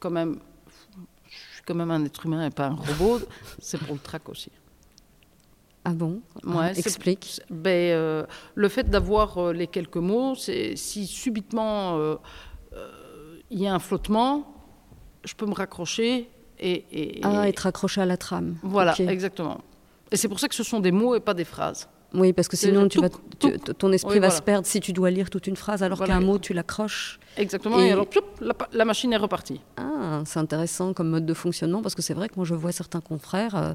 [0.00, 0.40] quand même,
[1.30, 3.20] je suis quand même un être humain et pas un robot,
[3.60, 4.50] c'est pour le trac aussi.
[5.84, 7.40] Ah bon Ouais, Ah, Explique.
[7.50, 12.16] Ben, euh, le fait d'avoir euh, les quelques mots, c'est si subitement euh,
[13.50, 14.46] il y a un flottement,
[15.24, 16.84] je peux me raccrocher et,
[17.18, 18.56] et- Ah, être accroché à la trame.
[18.62, 19.58] voilà, exactement.
[20.10, 21.88] Et c'est pour ça que ce sont des mots et pas des phrases.
[22.14, 23.08] Oui, parce que sinon vas,
[23.40, 24.30] tu- ton esprit Oui, va voilà.
[24.36, 26.14] se perdre si tu dois lire toute une phrase, alors Voilà.
[26.14, 27.18] qu'un mot tu l'accroches.
[27.36, 27.80] Exactement.
[27.80, 29.60] Et, Et- alors, ploup, la, pa- la machine est repartie.
[29.76, 29.82] Ah,
[30.24, 33.00] c'est intéressant comme mode de fonctionnement parce que c'est vrai que moi je vois certains
[33.00, 33.72] confrères euh,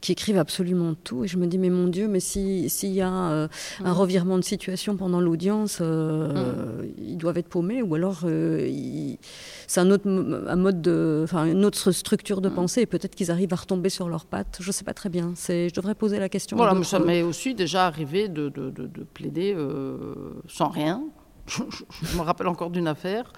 [0.00, 3.00] qui écrivent absolument tout et je me dis mais mon Dieu mais si s'il y
[3.00, 3.48] a euh,
[3.84, 3.96] un Mhm.
[3.98, 9.18] revirement de situation pendant l'audience euh, ils doivent être paumés ou alors ils-
[9.66, 13.30] c'est un autre un mode de enfin une autre structure de pensée et peut-être qu'ils
[13.30, 14.58] arrivent à retomber sur leurs pattes.
[14.60, 15.32] Je sais pas très bien.
[15.34, 18.70] C'est je devrais poser la question Voilà, mais ça m'est aussi déjà arrivé de, de-
[18.70, 19.56] de- de plaider
[20.48, 21.02] sans rien.
[21.46, 23.32] Je me rappelle encore d'une affaire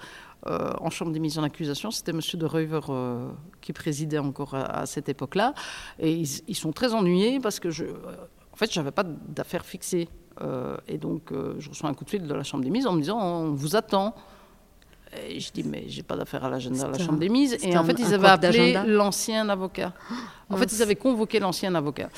[0.47, 1.91] euh, en chambre des mises en accusation.
[1.91, 2.19] C'était M.
[2.35, 3.29] de Reuver euh,
[3.61, 5.53] qui présidait encore à, à cette époque-là.
[5.99, 7.93] Et ils, ils sont très ennuyés parce que, je, euh,
[8.53, 10.07] en fait, je n'avais pas d'affaires fixées.
[10.89, 12.99] Et donc, je reçois un coup de fil de la chambre des mises en me
[12.99, 14.13] disant On vous attend.
[15.29, 17.55] Et je dis, mais j'ai pas d'affaire à l'agenda de la chambre un- des mises.
[17.63, 19.93] Et en un- fait, ils avaient appelé l'ancien avocat.
[20.49, 20.73] En fait, mince.
[20.77, 22.09] ils avaient convoqué l'ancien avocat.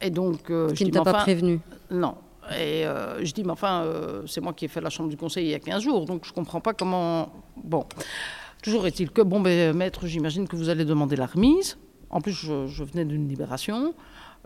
[0.00, 2.14] Et donc, euh, je qui ne t'a pas enfin, prévenu non.
[2.50, 5.16] Et euh, je dis, mais enfin, euh, c'est moi qui ai fait la chambre du
[5.16, 7.32] conseil il y a 15 jours, donc je comprends pas comment.
[7.62, 7.84] Bon.
[8.62, 11.78] Toujours est-il que, bon, ben, maître, j'imagine que vous allez demander la remise.
[12.10, 13.94] En plus, je, venais d'une libération.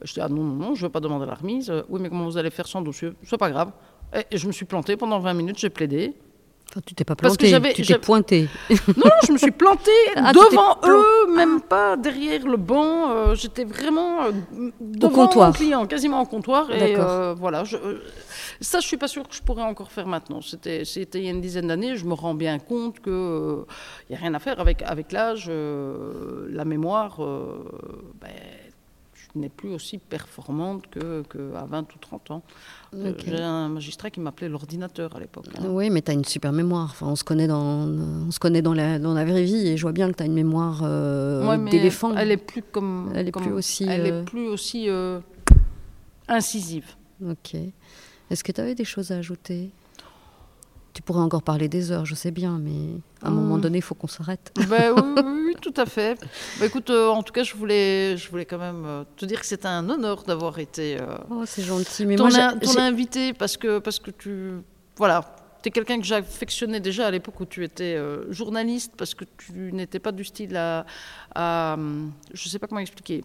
[0.02, 1.70] Je dis, ah non, non, non, je ne veux pas demander la remise.
[1.70, 3.11] Euh, Oui, mais comment vous allez faire sans dossier?
[3.22, 3.72] C'est pas grave.
[4.14, 6.14] Et, et je me suis plantée pendant 20 minutes, j'ai plaidé.
[6.68, 9.38] Enfin, tu t'es pas Parce que planté j'avais- tu t'es pointé Non, non, je me
[9.38, 13.11] suis plantée Ah, devant eux, même pas derrière le banc.
[13.11, 14.33] euh, J'étais vraiment euh,
[14.81, 15.48] devant comptoir.
[15.48, 16.70] mon client, quasiment au comptoir.
[16.72, 17.09] Et D'accord.
[17.11, 18.02] euh, voilà, je, euh,
[18.61, 20.40] ça, je suis pas sûre que je pourrais encore faire maintenant.
[20.42, 21.96] C'était, c'était il y a une dizaine d'années.
[21.96, 23.64] Je me rends bien compte que
[24.11, 27.22] il y a rien à faire avec avec l'âge, euh, la mémoire.
[27.24, 27.64] euh,
[28.20, 28.29] ben,
[29.37, 32.42] n'ai plus aussi performante que, que à 20 ou 30 ans.
[32.94, 33.12] Euh.
[33.25, 35.46] J'ai un magistrat qui m'appelait l'ordinateur à l'époque.
[35.59, 35.66] hein.
[35.68, 36.88] Oui, mais tu as une super mémoire.
[36.92, 39.77] Enfin, on se connaît dans, on se connaît dans la, dans la vraie vie et
[39.77, 42.14] je vois bien que tu as une mémoire euh, Ouais, d'éléphant.
[42.16, 43.12] Elle est plus comme.
[43.14, 45.20] Elle est comme- plus aussi, Elle euh, est plus aussi euh,
[46.29, 46.87] incisive.
[47.25, 47.55] Ok.
[48.31, 49.70] Est-ce que tu avais des choses à ajouter?
[50.96, 53.61] Tu pourrais encore parler des heures, je sais bien, mais à un moment Hmm.
[53.61, 54.50] donné, il faut qu'on s'arrête.
[54.66, 56.18] Ben oui, oui, oui, tout à fait.
[56.59, 59.38] Bah, écoute, euh, en tout cas, je voulais, je voulais quand même euh, te dire
[59.38, 62.06] que c'était un honneur d'avoir été euh, Oh, c'est gentil.
[62.06, 64.52] Mais ton, moi, in- ton invité parce que, parce que tu.
[64.96, 65.37] Voilà.
[65.62, 69.72] Tu es quelqu'un que j'affectionnais déjà à l'époque où tu étais journaliste parce que tu
[69.74, 70.87] n'étais pas du style à.
[71.35, 73.22] à, hum, je ne sais pas comment expliquer.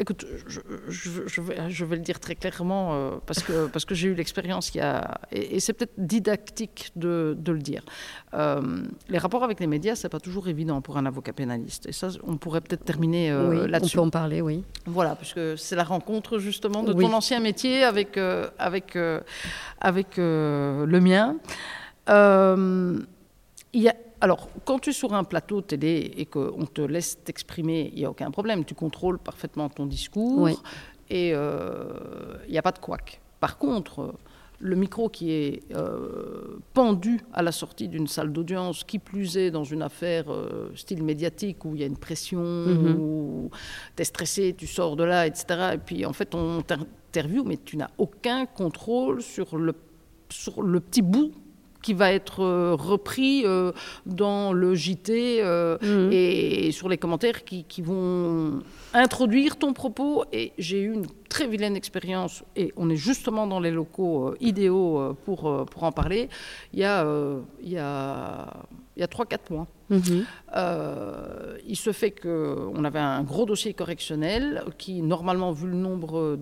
[0.00, 3.94] Écoute, je, je, vais, je, vais, le dire très clairement euh, parce que, parce que
[3.94, 5.20] j'ai eu l'expérience il y a.
[5.30, 7.84] Et, c'est peut-être didactique de, de, le dire.
[8.32, 11.86] Euh, les rapports avec les médias, c'est pas toujours évident pour un avocat pénaliste.
[11.86, 13.98] Et ça, on pourrait peut-être terminer euh, oui, là-dessus.
[13.98, 14.64] On peut en parler, oui.
[14.86, 18.18] Voilà, puisque c'est la rencontre justement de ton ancien métier avec,
[18.58, 18.96] avec,
[19.82, 21.36] avec le mien.
[22.08, 27.18] Il y a alors, quand tu es sur un plateau télé et qu'on te laisse
[27.24, 28.64] t'exprimer, il n'y a aucun problème.
[28.64, 30.48] Tu contrôles parfaitement ton discours
[31.08, 33.20] et euh, il n'y a pas de couac.
[33.40, 34.14] Par contre,
[34.58, 39.50] le micro qui est euh, pendu à la sortie d'une salle d'audience, qui plus est
[39.50, 42.96] dans une affaire euh, style médiatique où il y a une pression, mhm.
[43.00, 43.50] où
[43.96, 45.72] tu es stressé, tu sors de là, etc.
[45.74, 49.74] Et puis en fait, on t'interviewe, mais tu n'as aucun contrôle sur le,
[50.28, 51.32] sur le petit bout
[51.82, 53.72] qui va être euh, repris euh,
[54.06, 56.10] dans le JT euh, mhm.
[56.12, 58.60] et, sur les commentaires qui, qui, vont
[58.92, 60.24] introduire ton propos.
[60.32, 65.14] Et j'ai eu une très vilaine expérience, et on est justement dans les locaux idéaux
[65.24, 66.28] pour, pour en parler,
[66.72, 67.06] il y a,
[67.62, 68.52] il y a,
[69.00, 69.66] il y a 3-4 mois.
[69.88, 70.26] Mhm.
[70.54, 76.36] Euh, il se fait qu'on avait un gros dossier correctionnel qui, normalement, vu le nombre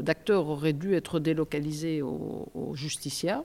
[0.00, 3.44] d'acteurs, aurait dû être délocalisé au, au Justicia.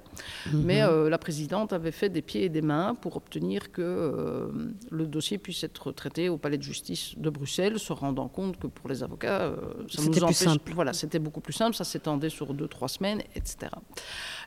[0.52, 0.64] Mhm.
[0.66, 4.48] Mais euh, la présidente avait fait des pieds et des mains pour obtenir que euh,
[4.90, 8.66] le dossier puisse être traité au palais de justice de Bruxelles, se rendant compte que
[8.66, 9.54] pour les avocats,
[9.90, 10.38] ça nous empêche.
[10.38, 10.72] Simple.
[10.74, 13.68] Voilà, c'était beaucoup plus simple, ça s'étendait sur 2-3 semaines, etc.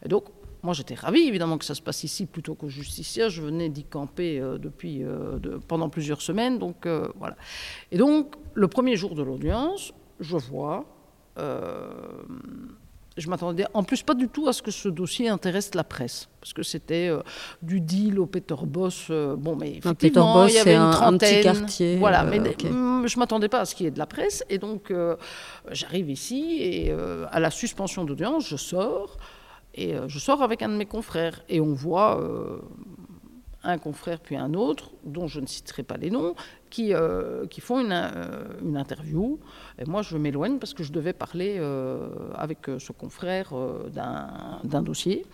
[0.05, 0.25] Et donc,
[0.63, 3.29] moi, j'étais ravie, évidemment, que ça se passe ici plutôt qu'au justicier.
[3.31, 6.59] Je venais d'y camper euh, depuis, euh, pendant plusieurs semaines.
[6.59, 7.37] Donc, euh, voilà.
[7.91, 10.85] Et donc, le premier jour de l'audience, je vois.
[13.17, 16.29] je m'attendais en plus pas du tout à ce que ce dossier intéresse la presse,
[16.41, 17.11] parce que c'était
[17.61, 19.11] du deal au Peter Boss.
[19.11, 21.49] bon, mais effectivement, il y avait une trentaine.
[21.49, 21.97] Un petit quartier.
[21.97, 24.45] Voilà, mais mm, je m'attendais pas à ce qu'il y ait de la presse.
[24.49, 24.95] Et donc,
[25.73, 26.93] j'arrive ici et
[27.33, 29.19] à la suspension d'audience, je sors.
[29.75, 32.59] Et euh, je sors avec un de mes confrères et on voit euh,
[33.63, 36.35] un confrère puis un autre, dont je ne citerai pas les noms,
[36.69, 37.93] qui, euh, qui font une,
[38.63, 39.39] une, interview.
[39.79, 41.59] Et moi, je m'éloigne parce que je devais parler
[42.35, 43.53] avec ce confrère
[43.93, 45.25] d'un dossier.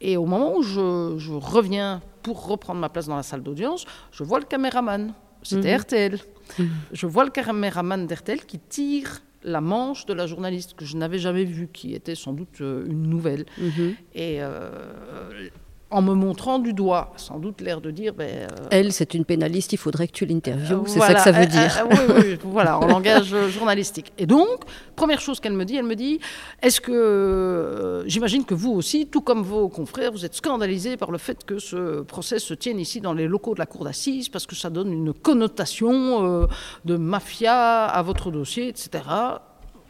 [0.00, 3.86] Et au moment où je, je, reviens pour reprendre ma place dans la salle d'audience,
[4.12, 5.14] je vois le caméraman.
[5.42, 5.80] C'était mhm.
[5.80, 6.18] RTL.
[6.58, 6.70] Mhm.
[6.92, 11.18] Je vois le caméraman d'RTL qui tire la manche de la journaliste que je n'avais
[11.18, 13.46] jamais vue, qui était sans doute euh, une nouvelle.
[13.58, 13.94] Mhm.
[14.14, 15.48] Et euh,
[15.90, 18.12] en me montrant du doigt, sans doute l'air de dire...
[18.12, 21.30] Ben, euh, Elle, c'est une pénaliste, il faudrait que tu l'interviewes, c'est ça que ça
[21.30, 21.86] veut dire.
[21.90, 24.12] oui, oui, voilà, en langage journalistique.
[24.18, 24.64] Et donc,
[24.96, 26.18] première chose qu'elle me dit, elle me dit,
[26.60, 31.18] est-ce que, j'imagine que vous aussi, tout comme vos confrères, vous êtes scandalisés par le
[31.18, 34.46] fait que ce procès se tienne ici dans les locaux de la cour d'assises, parce
[34.46, 36.48] que ça donne une connotation
[36.84, 39.02] de mafia à votre dossier, etc.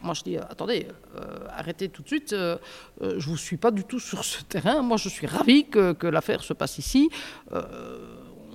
[0.07, 2.57] Moi, je dis, attendez, euh, arrêtez tout de suite, euh,
[3.03, 4.81] euh, je ne vous suis pas du tout sur ce terrain.
[4.81, 7.11] Moi, je suis ravi que, que l'affaire se passe ici.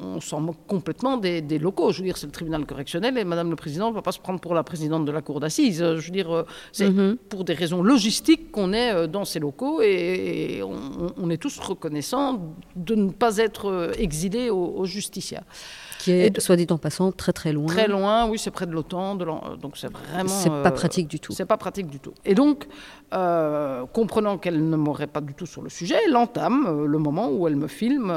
[0.04, 1.92] on s'en moque complètement des, locaux.
[1.92, 4.20] Je veux dire, c'est le tribunal correctionnel et Madame le Président ne va pas se
[4.20, 5.80] prendre pour la présidente de la Cour d'assises.
[5.80, 7.18] Je veux dire, c'est mhm.
[7.18, 12.96] pour des raisons logistiques qu'on est dans ces locaux et, on, est tous reconnaissants de
[12.96, 15.44] ne pas être exilés au, au justiciat.
[16.02, 17.68] Qui est, soit dit en passant, très très loin.
[17.68, 20.30] Très loin, oui, c'est près de l'OTAN, donc c'est vraiment.
[20.30, 21.32] C'est pas euh, pratique du tout.
[21.32, 22.16] C'est pas pratique du tout.
[22.26, 22.68] Et donc,
[23.14, 26.98] euh, comprenant qu'elle ne m'aurait pas du tout sur le sujet, elle entame euh, le
[26.98, 28.10] moment où elle me filme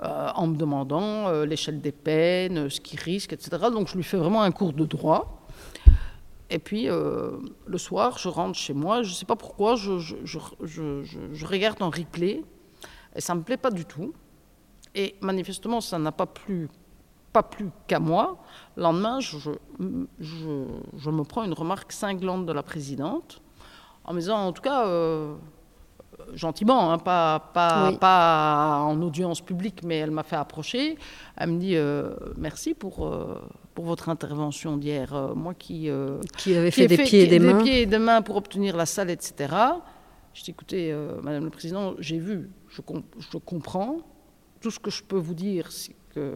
[0.00, 3.50] en me demandant l'échelle des peines, ce qui risque, etc.
[3.72, 5.46] Donc je lui fais vraiment un cours de droit.
[6.50, 9.04] Et puis, le soir, je rentre chez moi.
[9.04, 12.42] Je ne sais pas pourquoi, je, je, je, je, regarde en replay.
[13.14, 14.12] Et ça ne me plaît pas du tout.
[14.96, 16.68] Et manifestement, ça n'a pas plu
[17.32, 18.38] pas plus qu'à moi.
[18.76, 19.38] Le lendemain, je,
[20.20, 23.40] je, me prends une remarque cinglante de la présidente
[24.04, 25.34] en me disant, en tout cas, euh,
[26.34, 30.98] gentiment, hein, pas, pas, pas, en audience publique, mais elle m'a fait approcher.
[31.36, 33.40] Elle me dit euh, merci pour, euh,
[33.74, 35.32] pour votre intervention d'hier.
[35.34, 35.88] moi qui,
[36.36, 37.58] qui avait fait, des, pieds et des, mains.
[37.58, 39.54] des pieds et des mains pour obtenir la salle, etc.
[40.34, 42.80] Je dis écoutez, Madame le Président, j'ai vu, je,
[43.18, 43.98] je comprends.
[44.60, 45.70] Tout ce que je peux vous dire,
[46.14, 46.32] que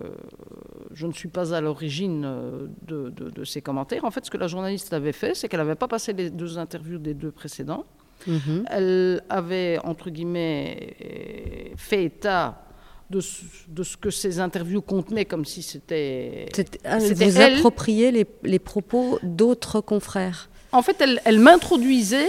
[0.92, 4.04] je ne suis pas à l'origine euh, de, ces commentaires.
[4.04, 6.58] En fait, ce que la journaliste avait fait, c'est qu'elle n'avait pas passé les deux
[6.58, 7.84] interviews des deux précédents.
[8.26, 8.64] Mhm.
[8.70, 12.62] Elle avait, entre guillemets, fait état
[13.10, 16.46] de, ce que ces interviews contenaient comme si c'était...
[16.84, 22.28] Vous appropriez les, les propos d'autres confrères En fait, elle, elle m'introduisait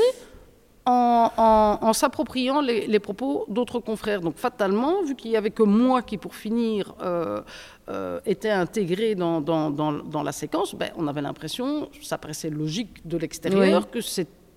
[0.87, 4.21] en, s'appropriant les, propos d'autres confrères.
[4.21, 7.41] Donc fatalement, vu qu'il n'y avait que moi qui, pour finir, euh,
[7.89, 13.17] euh, était intégré dans, dans, la séquence, ben, on avait l'impression, ça paraissait logique de
[13.17, 13.99] l'extérieur, que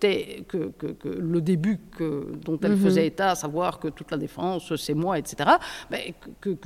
[0.01, 2.83] c'était que, que, le début que, dont elle mhm.
[2.85, 5.51] faisait état, à savoir que toute la défense, c'est moi, etc.,
[5.91, 6.01] ben,
[6.41, 6.57] que,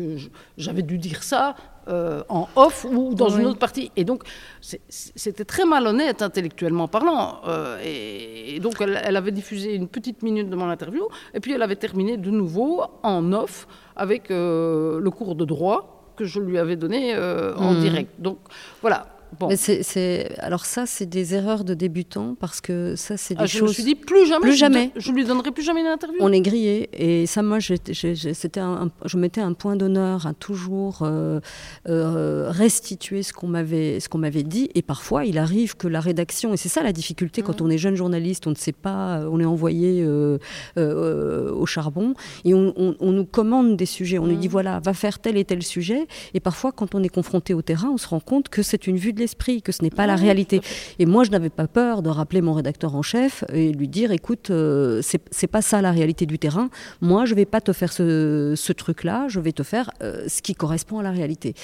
[0.56, 1.56] j'avais dû dire ça
[1.88, 3.90] euh, en off ou dans une autre partie.
[3.96, 4.22] Et donc,
[4.60, 7.40] c'était très malhonnête intellectuellement parlant.
[7.46, 11.62] Euh, et, donc, elle, avait diffusé une petite minute de mon interview, et puis elle
[11.62, 13.66] avait terminé de nouveau en off
[13.96, 17.80] avec euh, le cours de droit que je lui avais donné en mhm.
[17.80, 18.10] direct.
[18.20, 18.38] Donc,
[18.80, 19.13] voilà.
[19.48, 23.46] Mais c'est, alors ça, c'est des erreurs de débutants parce que ça, c'est des ah,
[23.46, 23.60] choses.
[23.60, 24.42] Je me suis dit plus jamais.
[24.42, 24.90] Plus jamais.
[24.96, 26.18] Je, lui donnerai plus jamais une interview.
[26.20, 31.40] On est grillé et ça, moi, c'était je mettais un point d'honneur à toujours euh,
[31.88, 34.70] euh, restituer ce qu'on m'avait, ce qu'on m'avait dit.
[34.74, 37.78] Et parfois, il arrive que la rédaction, et c'est ça la difficulté quand on est
[37.78, 43.24] jeune journaliste, on ne sait pas, on est envoyé euh, au charbon et on, nous
[43.24, 44.18] commande des sujets.
[44.18, 46.06] On nous dit voilà, va faire tel et tel sujet.
[46.34, 48.96] Et parfois, quand on est confronté au terrain, on se rend compte que c'est une
[48.96, 49.18] vue de
[49.62, 50.60] que ce n'est pas la réalité.
[50.98, 54.12] Et moi, je n'avais pas peur de rappeler mon rédacteur en chef et lui dire,
[54.12, 56.70] écoute, euh, c'est pas ça la réalité du terrain.
[57.00, 60.54] Moi, je vais pas te faire ce, truc-là, je vais te faire euh, ce qui
[60.54, 61.54] correspond à la réalité.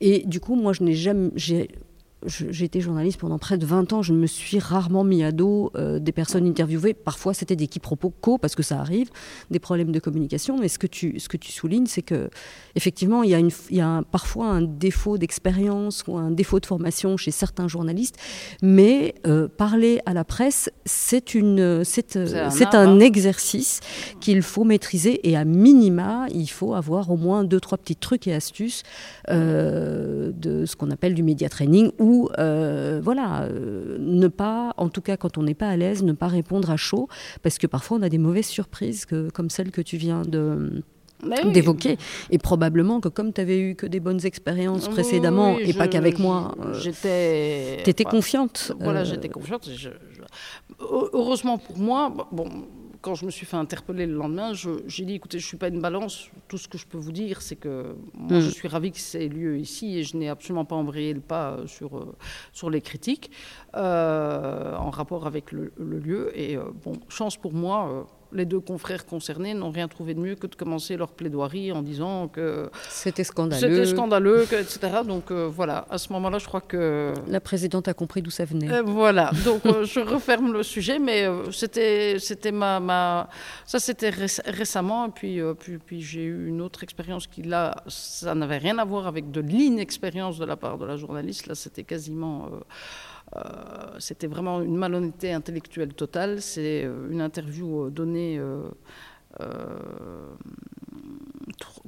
[0.00, 1.30] Et du coup, moi, je n'ai jamais,
[2.26, 5.70] j'ai été journaliste pendant près de 20 ans, je me suis rarement mis à dos
[5.76, 6.92] euh, des personnes interviewées.
[6.92, 9.10] Parfois, c'était des quiproquos, parce que ça arrive,
[9.50, 10.58] des problèmes de communication.
[10.58, 12.28] Mais ce que tu, ce que tu soulignes, c'est que
[12.74, 16.60] effectivement, il y a, une, il y a parfois un défaut d'expérience ou un défaut
[16.60, 18.16] de formation chez certains journalistes.
[18.62, 23.80] Mais euh, parler à la presse, c'est une, c'est, un, un exercice
[24.20, 25.28] qu'il faut maîtriser.
[25.28, 28.82] Et à minima, il faut avoir au moins deux, trois petits trucs et astuces
[29.30, 34.74] euh, de ce qu'on appelle du média training ou ou euh, voilà, euh, ne pas,
[34.76, 37.08] en tout cas quand on n'est pas à l'aise, ne pas répondre à chaud,
[37.44, 40.82] parce que parfois on a des mauvaises surprises comme celle que tu viens de
[41.52, 41.98] d'évoquer.
[42.30, 46.18] Et probablement que comme tu avais eu que des bonnes expériences précédemment, et pas qu'avec
[46.18, 47.82] moi, euh, j'étais...
[47.84, 48.72] tu étais confiante.
[48.80, 49.70] Voilà, j'étais confiante.
[50.80, 52.48] heureusement pour moi, bon,
[53.00, 55.68] quand je me suis fait interpeller le lendemain, j'ai dit écoutez, je ne suis pas
[55.68, 56.30] une balance.
[56.48, 58.40] Tout ce que je peux vous dire, c'est que moi, mm.
[58.40, 61.52] je suis ravie que c'est lieu ici et je n'ai absolument pas embrayé le pas
[61.52, 62.14] euh, sur, euh,
[62.52, 63.30] sur les critiques
[63.74, 66.30] euh, en rapport avec le, lieu.
[66.38, 70.46] Et bon, chance pour moi les deux confrères concernés n'ont rien trouvé de mieux que
[70.46, 74.78] de commencer leur plaidoirie en disant que c'était scandaleux, c'était scandaleux, etc.
[75.06, 78.44] Donc euh, voilà, à ce moment-là, je crois que la présidente a compris d'où ça
[78.44, 78.70] venait.
[78.70, 83.28] Euh, voilà, donc euh, je referme le sujet, mais c'était c'était ma, ma,
[83.66, 88.34] ça c'était récemment, et puis puis, puis j'ai eu une autre expérience qui là, ça
[88.34, 91.46] n'avait rien à voir avec de l'inexpérience de la part de la journaliste.
[91.46, 92.48] Là, c'était quasiment
[93.98, 96.42] c'était vraiment une malhonnêteté intellectuelle totale.
[96.42, 98.40] C'est euh, une interview euh, donnée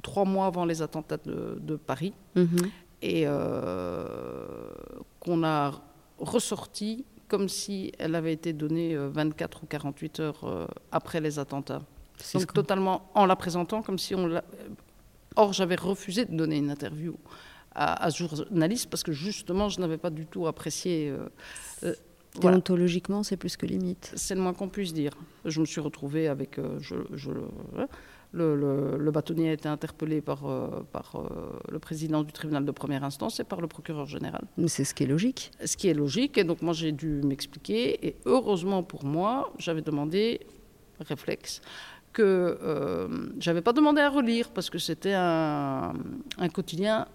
[0.01, 2.69] trois mois avant les attentats de, Paris mhm.
[3.01, 3.25] et
[5.19, 5.81] qu'on a
[6.19, 11.81] ressorti comme si elle avait été donnée 24 ou 48 heures après les attentats.
[12.33, 14.43] Donc totalement en la présentant comme si on l'a...
[15.35, 17.17] Or, j'avais refusé de donner une interview
[17.75, 21.09] à, journaliste parce que justement, je n'avais pas du tout apprécié.
[21.09, 21.29] Euh,
[21.83, 21.93] euh
[22.41, 24.11] Déontologiquement, c'est plus que limite.
[24.15, 25.11] C'est le moins qu'on puisse dire.
[25.45, 26.57] Je me suis retrouvée avec.
[26.57, 26.95] Euh, je,
[28.31, 31.23] le, le, bâtonnier a été interpellé par, euh, par
[31.69, 34.45] le président du tribunal de première instance et par le procureur général.
[34.57, 35.51] Mais c'est ce qui est logique.
[35.63, 36.39] Ce qui est logique.
[36.39, 38.03] Et donc, moi, j'ai dû m'expliquer.
[38.07, 40.39] Et heureusement pour moi, j'avais demandé,
[40.99, 41.61] réflexe,
[42.13, 43.07] que euh,
[43.39, 45.93] j'avais pas demandé à relire parce que c'était un,
[46.37, 47.07] un quotidien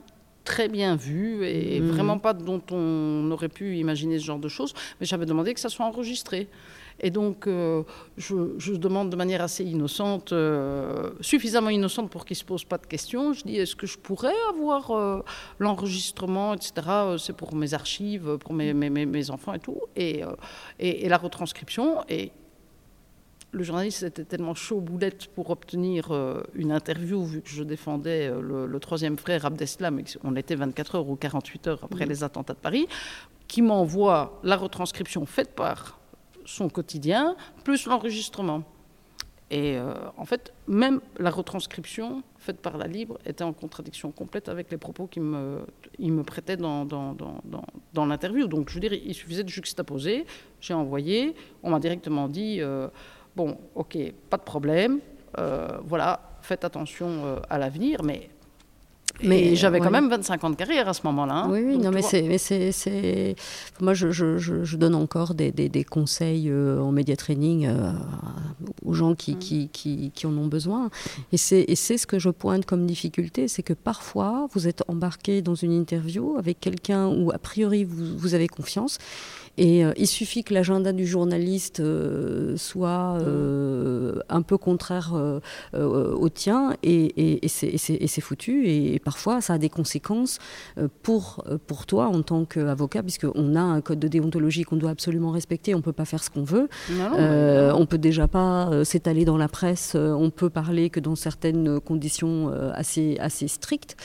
[0.49, 1.91] très bien vu et mhm.
[1.91, 4.73] vraiment pas dont on aurait pu imaginer ce genre de choses.
[4.99, 6.49] Mais j'avais demandé que ça soit enregistré.
[7.01, 7.83] Et donc, euh,
[8.17, 12.79] je, demande de manière assez innocente, euh, suffisamment innocente pour qu'il ne se pose pas
[12.79, 13.35] de questions.
[13.35, 15.23] Je dis, est-ce que je pourrais avoir euh,
[15.59, 16.73] l'enregistrement, etc.
[17.19, 19.81] C'est pour mes archives, pour mes, mes, mes, enfants et tout.
[19.97, 20.23] Et,
[20.81, 22.03] et, et la retranscription.
[22.09, 22.33] Et
[23.53, 28.29] le journaliste était tellement chaud boulette pour obtenir euh, une interview, vu que je défendais
[28.29, 32.55] euh, le, troisième frère Abdeslam, on était 24 heures ou 48 heures après les attentats
[32.55, 32.87] de Paris,
[33.47, 35.99] qui m'envoie la retranscription faite par
[36.45, 38.65] son quotidien, plus l'enregistrement.
[39.51, 44.51] Et euh, en fait, même la retranscription faite par la Libre était en contradiction complète
[44.51, 45.61] avec les propos qu'il me,
[45.99, 47.41] il me prêtait dans, dans, dans,
[47.95, 48.47] dans l'interview.
[48.47, 50.27] Donc, je veux dire, il suffisait de juxtaposer.
[50.61, 52.61] J'ai envoyé, on m'a directement dit
[53.39, 53.97] Bon, ok,
[54.29, 54.99] pas de problème.
[55.39, 58.31] Euh, voilà, faites attention euh, à l'avenir, mais
[59.23, 61.35] Mais j'avais quand même 25 ans de carrière à ce moment-là.
[61.45, 61.49] Hein.
[61.49, 63.37] Oui, oui non, mais c'est,
[63.81, 67.71] Moi, je, je, je, donne encore des, des, des conseils en média training
[68.85, 69.39] aux gens qui, mm.
[69.39, 70.91] qui, qui, qui, en ont besoin.
[71.31, 75.55] Et c'est ce que je pointe comme difficulté, c'est que parfois, vous êtes embarqué dans
[75.55, 78.99] une interview avec quelqu'un où, a priori, vous, vous avez confiance.
[79.59, 85.13] Et euh, il suffit que l'agenda du journaliste euh, soit euh, un peu contraire
[85.75, 88.69] au tien et, et, c'est foutu.
[88.69, 90.39] Et, parfois, ça a des conséquences
[91.03, 95.33] pour, pour toi en tant qu'avocat, puisqu'on a un code de déontologie qu'on doit absolument
[95.33, 95.75] respecter.
[95.75, 96.69] On ne peut pas faire ce qu'on veut.
[96.91, 99.97] on ne peut déjà pas s'étaler dans la presse.
[99.97, 103.97] On peut parler que dans certaines conditions assez, assez strictes.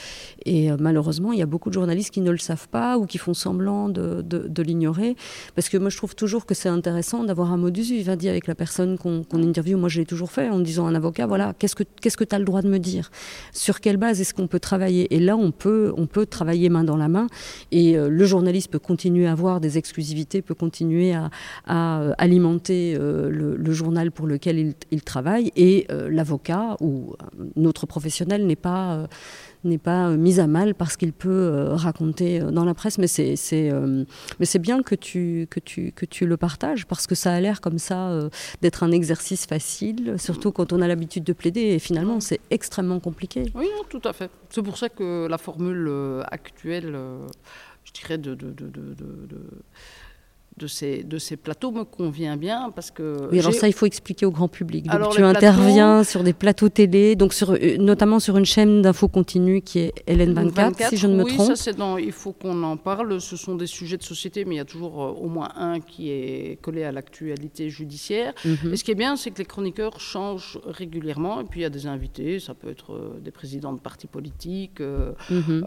[0.44, 3.18] Et malheureusement, il y a beaucoup de journalistes qui ne le savent pas ou qui
[3.18, 5.16] font semblant de, de, de l'ignorer.
[5.54, 8.54] Parce que moi, je trouve toujours que c'est intéressant d'avoir un modus vivendi avec la
[8.54, 9.76] personne qu'on qu interviewe.
[9.78, 12.24] Moi, je l'ai toujours fait en disant à un avocat, voilà, qu'est-ce que qu'est-ce que
[12.24, 13.10] tu as le droit de me dire?
[13.52, 15.14] Sur quelle base est-ce qu'on peut travailler?
[15.14, 17.26] Et là, on peut, on peut travailler main dans la main.
[17.72, 21.30] Et euh, le journaliste peut continuer à avoir des exclusivités, peut continuer à,
[21.66, 25.50] à euh, alimenter euh, le, journal pour lequel il, il travaille.
[25.56, 27.14] Et l'avocat ou
[27.56, 29.08] notre professionnel n'est pas
[29.64, 32.98] n'est pas mise à mal parce qu'il peut raconter dans la presse.
[32.98, 37.40] Mais c'est bien que tu, que, tu, que tu le partages parce que ça a
[37.40, 38.28] l'air comme ça
[38.62, 41.60] d'être un exercice facile, surtout quand on a l'habitude de plaider.
[41.60, 43.44] Et finalement, c'est extrêmement compliqué.
[43.54, 44.30] Oui, tout à fait.
[44.50, 45.90] C'est pour ça que la formule
[46.30, 46.96] actuelle,
[47.84, 48.34] je dirais, de
[50.56, 53.28] de ces, de ces plateaux me convient bien parce que.
[53.32, 54.86] Oui, alors ça, il faut expliquer au grand public.
[54.86, 59.08] Donc, tu interviens sur des plateaux télé, donc sur, euh, notamment sur une chaîne d'infos
[59.08, 61.50] continue qui est LN24, si je ne me oui, trompe.
[61.50, 61.98] Oui, ça, c'est dans.
[61.98, 63.20] Il faut qu'on en parle.
[63.20, 65.80] Ce sont des sujets de société, mais il y a toujours euh, au moins un
[65.80, 68.32] qui est collé à l'actualité judiciaire.
[68.44, 68.72] Mhm.
[68.72, 71.40] Et ce qui est bien, c'est que les chroniqueurs changent régulièrement.
[71.40, 72.38] Et puis, il y a des invités.
[72.38, 75.64] Ça peut être euh, des présidents de partis politiques, mhm.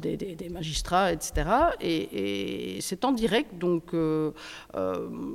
[0.00, 1.32] des, des, magistrats, etc.
[1.80, 3.95] Et, et c'est en direct, donc.
[3.96, 4.30] Euh,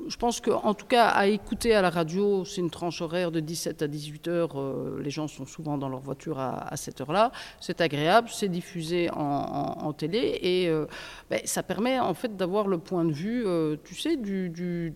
[0.08, 3.40] je pense qu'en tout cas, à écouter à la radio, c'est une tranche horaire de
[3.40, 4.60] 17 à 18 heures.
[4.60, 7.32] Euh, les gens sont souvent dans leur voiture à, cette heure-là.
[7.60, 10.86] C'est agréable, c'est diffusé en, télé et euh,
[11.30, 13.46] ben, ça permet en fait d'avoir le point de vue,
[13.84, 14.92] tu sais, du, de,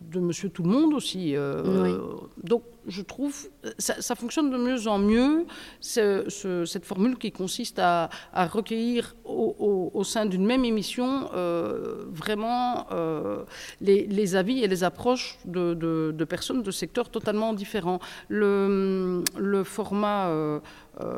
[0.00, 1.34] de, Monsieur Tout le Monde aussi.
[2.42, 5.46] Donc, je trouve, ça, ça, fonctionne de mieux en mieux,
[5.80, 13.44] cette formule qui consiste à, recueillir au, sein d'une même émission euh, vraiment euh,
[13.80, 18.00] les, avis et les approches de, personnes de secteurs totalement différents.
[18.28, 20.60] Le, le format euh,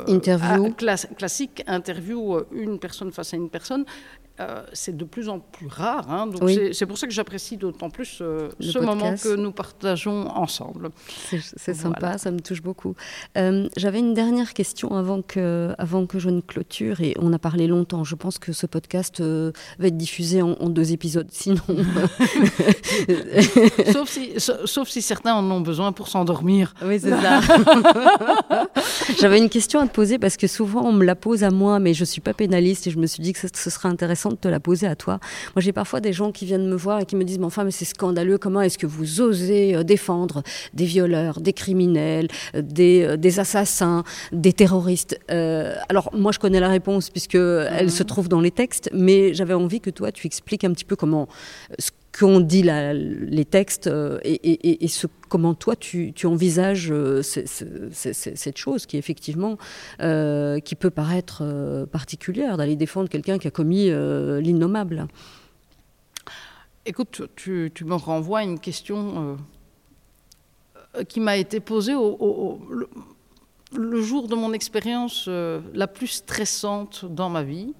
[0.07, 0.73] interview.
[0.73, 3.85] classique, interview, une personne face à une personne,
[4.41, 6.11] euh, c'est de plus en plus rare.
[6.11, 6.27] Hein.
[6.27, 10.91] donc c'est pour ça que j'apprécie d'autant plus euh, ce moment que nous partageons ensemble.
[11.31, 12.97] C'est sympa, ça me touche beaucoup.
[13.39, 17.39] Euh, j'avais une dernière question avant que, avant que je ne clôture, et on a
[17.39, 18.03] parlé longtemps.
[18.03, 21.63] Je pense que ce podcast va être diffusé en, deux épisodes, sinon.
[23.93, 26.75] sauf, si, sauf si certains en ont besoin pour s'endormir.
[26.85, 27.41] Oui, c'est ça.
[29.21, 31.79] J'avais une question à te poser parce que souvent on me la pose à moi,
[31.79, 34.24] mais je ne suis pas pénaliste et je me suis dit que ce serait intéressant
[34.31, 35.19] de te la poser à toi.
[35.55, 37.65] Moi, j'ai parfois des gens qui viennent me voir et qui me disent, mais enfin,
[37.65, 42.63] mais c'est scandaleux, comment est-ce que vous osez euh, défendre des violeurs, des criminels, euh,
[42.63, 45.19] des, euh, des assassins, des terroristes?
[45.29, 48.09] Alors, moi, je connais la réponse puisqu'elle elle se mhm.
[48.09, 51.29] trouve dans les textes, mais j'avais envie que toi, tu expliques un petit peu comment
[52.15, 53.91] ce qu'ont dit les textes
[54.23, 54.91] et, et,
[55.29, 56.93] comment toi tu, envisages
[57.23, 59.57] cette chose qui effectivement
[59.99, 65.09] qui peut paraître particulière d'aller défendre quelqu'un qui a commis l'innommable.
[66.87, 69.39] Écoute, tu, me renvoies à une question
[70.97, 72.61] euh, qui m'a été posée au,
[73.75, 77.73] le, jour de mon expérience euh, la plus stressante dans ma vie.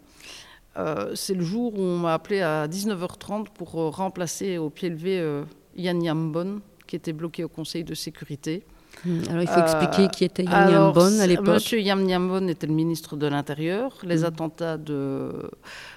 [0.77, 5.43] Euh, c'est le jour où on m'a appelé à 19h30 pour remplacer au pied levé
[5.77, 8.65] Yann Yambon, qui était bloqué au Conseil de sécurité.
[9.05, 9.21] Hmm.
[9.29, 11.55] Alors il faut expliquer qui était Yann Yambon à l'époque.
[11.55, 13.99] Monsieur Yann Yambon était le ministre de l'Intérieur.
[14.03, 14.25] Les hmm.
[14.25, 15.51] attentats de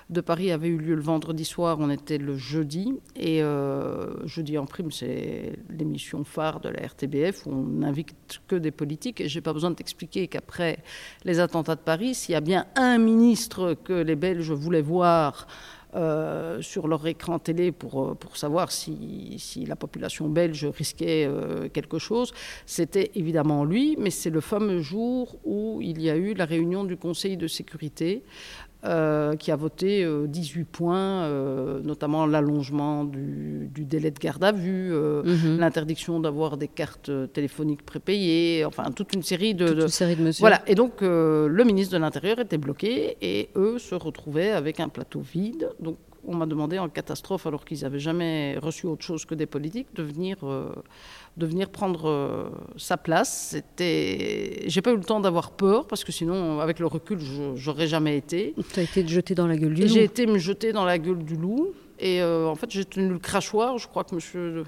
[0.09, 2.93] de Paris avait eu lieu le vendredi soir, on était le jeudi.
[3.15, 8.15] Et euh, jeudi en prime, c'est l'émission phare de la RTBF où on n'invite
[8.47, 9.19] que des politiques.
[9.19, 10.79] Et je n'ai pas besoin de t'expliquer qu'après
[11.25, 15.47] les attentats de Paris, s'il y a bien un ministre que les Belges voulaient voir
[15.97, 21.29] euh, sur leur écran télé pour, euh, pour savoir si, si la population belge risquait
[21.73, 22.33] quelque chose.
[22.65, 26.83] C'était évidemment lui, mais c'est le fameux jour où il y a eu la réunion
[26.83, 28.23] du Conseil de sécurité
[28.83, 31.29] euh, qui a voté 18 points,
[31.81, 35.57] notamment l'allongement du, délai de garde à vue, mhm.
[35.59, 40.23] l'interdiction d'avoir des cartes téléphoniques prépayées, enfin toute une série de, toute Une série de
[40.23, 40.41] mesures.
[40.41, 44.89] Voilà, et donc le ministre de l'Intérieur était bloqué et eux se retrouvaient avec un
[44.89, 45.69] plateau vide.
[45.79, 45.97] Donc
[46.27, 49.87] on m'a demandé en catastrophe, alors qu'ils n'avaient jamais reçu autre chose que des politiques,
[49.95, 50.69] de venir, euh,
[51.37, 53.49] de venir prendre euh, sa place.
[53.51, 57.19] C'était, j'ai pas eu le temps d'avoir peur parce que sinon, avec le recul,
[57.55, 58.55] j'aurais jamais été.
[58.73, 59.87] Tu as été jeté dans la gueule du loup.
[59.87, 63.09] J'ai été me jeter dans la gueule du loup et euh, en fait j'ai tenu
[63.09, 63.77] le crachoir.
[63.77, 64.63] Je crois que Monsieur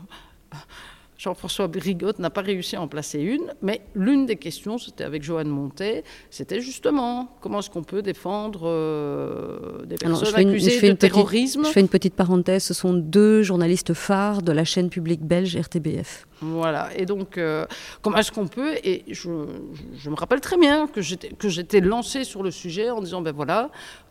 [1.20, 5.22] Jean-François Brigotte n'a pas réussi à en placer une, mais l'une des questions, c'était avec
[5.22, 11.66] Joanne Montet, c'était justement comment est-ce qu'on peut défendre euh, des personnes accusées de terrorisme?
[11.66, 15.58] je fais une petite parenthèse, ce sont deux journalistes phares de la chaîne publique belge
[15.58, 16.26] RTBF.
[16.42, 17.66] Voilà, et donc, euh,
[18.02, 22.52] comment est-ce qu'on peut Et je, me rappelle très bien que j'étais lancée sur le
[22.52, 23.70] sujet en disant, ben voilà,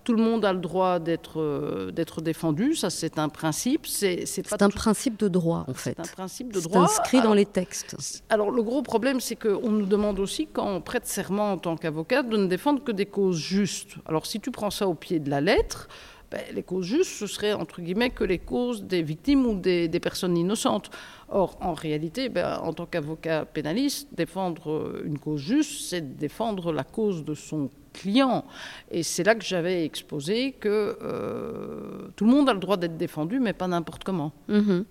[0.09, 3.87] tout le monde a le droit d'être euh, d'être défendu, ça c'est un principe.
[3.87, 4.25] C'est
[4.63, 5.97] un principe de droit, en fait.
[5.97, 6.83] C'est un principe de droit.
[6.83, 7.95] inscrit dans les textes.
[8.31, 11.77] Alors, le gros problème, c'est qu'on nous demande aussi, quand on prête serment en tant
[11.77, 13.97] qu'avocat, de ne défendre que des causes justes.
[14.07, 15.89] Alors, si tu prends ça au pied de la lettre,
[16.31, 19.89] ben, les causes justes, ce serait entre guillemets que les causes des victimes ou des,
[20.01, 20.91] personnes innocentes.
[21.31, 26.73] Or, en réalité, ben, en tant qu'avocat pénaliste, défendre euh, une cause juste, c'est défendre
[26.73, 28.45] la cause de son client.
[28.91, 32.97] Et c'est là que j'avais exposé que euh, tout le monde a le droit d'être
[32.97, 34.33] défendu, mais pas n'importe comment.
[34.49, 34.85] Mm-hmm.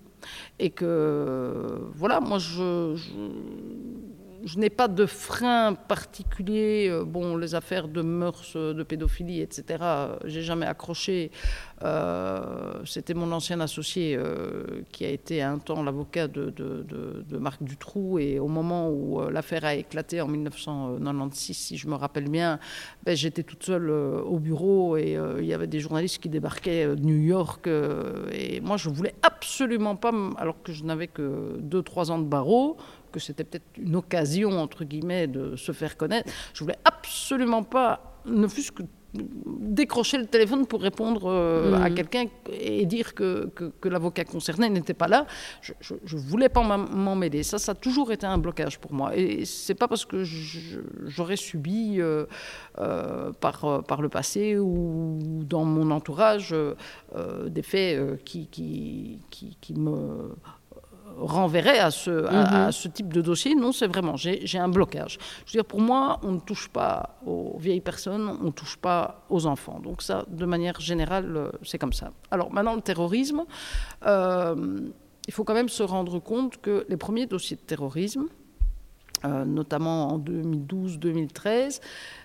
[0.58, 3.12] Et que, voilà, moi, je je
[4.56, 6.88] n'ai pas de frein particulier.
[6.90, 11.30] Euh, bon, les affaires de mœurs, euh, de pédophilie, etc., euh, j'ai jamais accroché.
[12.84, 14.18] C'était mon ancien associé
[14.90, 18.18] qui a été un temps l'avocat de, de, Marc Dutroux.
[18.18, 22.58] Et au moment où l'affaire a éclaté en 1996, si je me rappelle bien,
[23.04, 27.00] ben, j'étais toute seule au bureau et il y avait des journalistes qui débarquaient de
[27.00, 27.68] New York.
[28.32, 32.76] et moi, je voulais absolument pas, alors que je n'avais que 2-3 ans de barreau,
[33.10, 36.30] que c'était peut-être une occasion, entre guillemets, de se faire connaître.
[36.54, 38.82] Je voulais absolument pas, ne fût-ce que
[39.14, 41.94] décrocher le téléphone pour répondre euh, à mm.
[41.94, 45.26] quelqu'un et dire que, que, l'avocat concerné n'était pas là.
[45.62, 47.42] Je ne voulais pas m'en mêler.
[47.42, 49.16] Ça, ça a toujours été un blocage pour moi.
[49.16, 50.24] Et c'est pas parce que
[51.06, 52.26] j'aurais subi euh,
[52.78, 56.54] euh, par, par le passé ou dans mon entourage
[57.46, 60.34] des faits qui, qui, qui, qui me
[61.20, 62.72] renverrait à ce, à, mhm.
[62.72, 63.54] ce type de dossier.
[63.54, 65.18] Non, c'est vraiment, j'ai un blocage.
[65.46, 68.76] Je veux dire, pour moi, on ne touche pas aux vieilles personnes, on ne touche
[68.76, 69.80] pas aux enfants.
[69.80, 72.12] Donc ça, de manière générale, euh, c'est comme ça.
[72.30, 73.44] Alors maintenant, le terrorisme,
[74.06, 74.80] euh,
[75.26, 78.26] il faut quand même se rendre compte que les premiers dossiers de terrorisme,
[79.24, 81.80] euh, notamment en 2012-2013,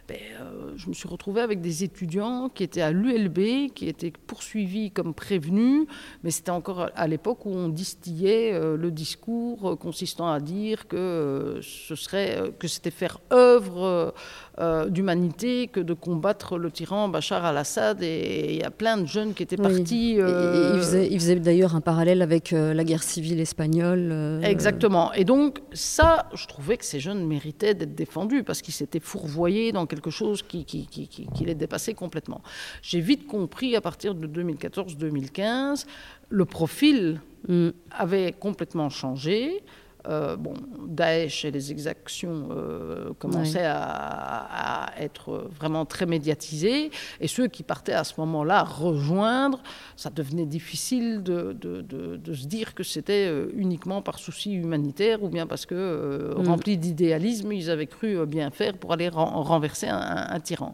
[0.07, 4.11] ben, euh, je me suis retrouvée avec des étudiants qui étaient à l'ULB, qui étaient
[4.27, 5.87] poursuivis comme prévenus,
[6.23, 11.59] mais c'était encore à l'époque où on distillait euh, le discours consistant à dire que
[11.61, 14.13] ce serait que c'était faire œuvre
[14.89, 18.03] d'humanité que de combattre le tyran Bachar al-Assad.
[18.03, 20.15] Et il y a plein de jeunes qui étaient partis.
[20.15, 24.41] Il faisait, il faisait d'ailleurs un parallèle avec la guerre civile espagnole.
[24.43, 25.11] Exactement.
[25.13, 29.71] Et donc ça, je trouvais que ces jeunes méritaient d'être défendus parce qu'ils s'étaient fourvoyés
[29.71, 32.41] dans quelque chose qui, qui, qui, les dépassait complètement.
[32.81, 35.85] J'ai vite compris à partir de 2014-2015,
[36.29, 37.69] le profil mm.
[37.91, 39.63] avait complètement changé.
[40.09, 40.53] Euh, bon,
[40.85, 47.93] Daesh et les exactions euh, commençaient à, être vraiment très médiatisées, et ceux qui partaient
[47.93, 49.61] à ce moment-là rejoindre,
[49.95, 55.29] ça devenait difficile de, de, se dire que c'était euh, uniquement par souci humanitaire ou
[55.29, 56.47] bien parce que, mm.
[56.47, 60.73] remplis d'idéalisme, ils avaient cru bien faire pour aller renverser un tyran.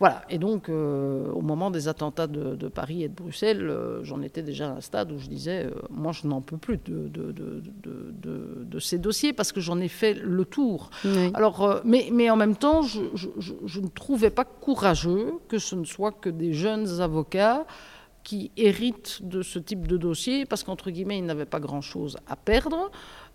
[0.00, 4.22] Voilà, et donc euh, au moment des attentats de, Paris et de Bruxelles, euh, j'en
[4.22, 7.08] étais déjà à un stade où je disais, euh, moi je n'en peux plus de,
[7.08, 10.90] de, ces dossiers parce que j'en ai fait le tour.
[11.32, 15.84] Alors, mais, mais en même temps, je, je, ne trouvais pas courageux que ce ne
[15.84, 17.64] soit que des jeunes avocats
[18.24, 22.36] qui héritent de ce type de dossier parce qu'entre guillemets, ils n'avaient pas grand-chose à
[22.36, 22.90] perdre.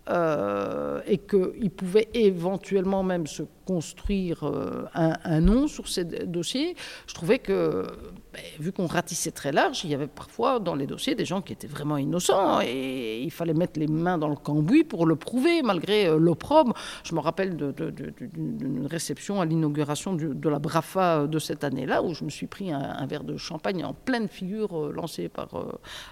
[0.08, 6.74] Euh, et qu'il pouvait éventuellement même se construire euh, un, nom sur ces dossiers,
[7.06, 7.86] je trouvais que,
[8.32, 11.42] ben, vu qu'on ratissait très large, il y avait parfois dans les dossiers des gens
[11.42, 15.14] qui étaient vraiment innocents et il fallait mettre les mains dans le cambouis pour le
[15.14, 16.74] prouver, malgré euh, l'opprobre.
[17.04, 22.24] Je me rappelle d'une réception à l'inauguration de la Brafa de cette année-là, où je
[22.24, 25.50] me suis pris un, verre de champagne en pleine figure lancé par,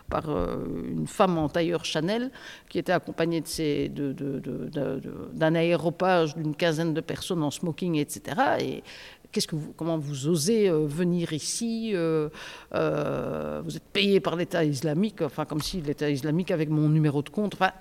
[0.08, 2.30] par une femme en tailleur Chanel
[2.68, 8.22] qui était accompagnée de ses d'un aéropage d'une quinzaine de personnes en smoking, etc.
[8.60, 8.82] Et
[9.30, 15.44] qu'est-ce que vous, comment vous osez venir ici Vous êtes payé par l'État islamique, enfin
[15.44, 17.54] comme si l'État islamique avec mon numéro de compte.
[17.54, 17.72] Enfin,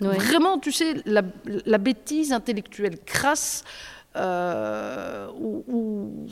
[0.00, 1.22] Vraiment, tu sais, la,
[1.66, 3.64] la bêtise intellectuelle crasse
[4.14, 6.26] euh, ou,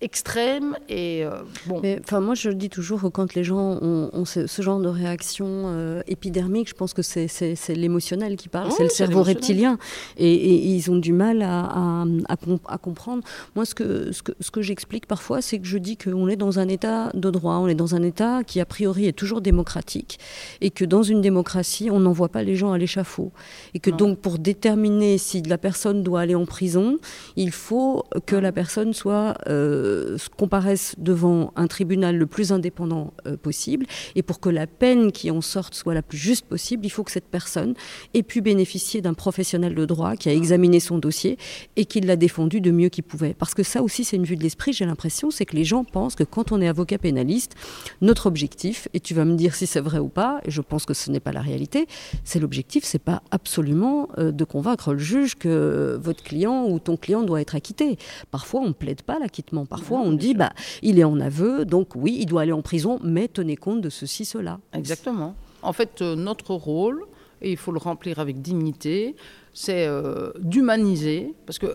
[0.00, 0.76] extrême.
[0.88, 1.80] Et euh, bon.
[2.04, 6.02] enfin, moi, je dis toujours que quand les gens ont, ce, genre de réaction euh,
[6.06, 9.78] épidermique, je pense que c'est l'émotionnel qui parle, c'est le cerveau reptilien,
[10.18, 13.22] et, ils ont du mal à, à, comprendre.
[13.56, 16.36] Moi, ce que, ce que, ce que j'explique parfois, c'est que je dis qu'on est
[16.36, 19.40] dans un état de droit, on est dans un état qui a priori est toujours
[19.40, 20.18] démocratique,
[20.60, 23.32] et que dans une démocratie, on n'envoie pas les gens à l'échafaud,
[23.74, 26.98] et que donc pour déterminer si la personne doit aller en prison,
[27.36, 33.36] il faut que la personne soit euh, comparaisse devant un tribunal le plus indépendant euh,
[33.36, 33.86] possible.
[34.14, 37.04] Et pour que la peine qui en sorte soit la plus juste possible, il faut
[37.04, 37.74] que cette personne
[38.14, 41.38] ait pu bénéficier d'un professionnel de droit qui a examiné son dossier
[41.76, 43.34] et qui l'a défendu de mieux qu'il pouvait.
[43.34, 45.84] Parce que ça aussi, c'est une vue de l'esprit, j'ai l'impression, c'est que les gens
[45.84, 47.54] pensent que quand on est avocat pénaliste,
[48.00, 50.84] notre objectif, et tu vas me dire si c'est vrai ou pas, et je pense
[50.84, 51.86] que ce n'est pas la réalité,
[52.24, 56.96] c'est l'objectif, c'est pas absolument euh, de convaincre le juge que votre client ou ton
[56.96, 57.98] client doit être acquitté.
[58.30, 59.66] Parfois, on ne plaide pas l'acquittement.
[59.66, 60.52] Parfois, on dit, bah,
[60.82, 63.90] il est en aveu, donc oui, il doit aller en prison, mais tenez compte de
[63.90, 64.58] ceci, cela.
[64.72, 65.34] Exactement.
[65.62, 67.04] En fait, euh, notre rôle,
[67.42, 69.16] et il faut le remplir avec dignité,
[69.52, 71.74] c'est euh, d'humaniser, parce que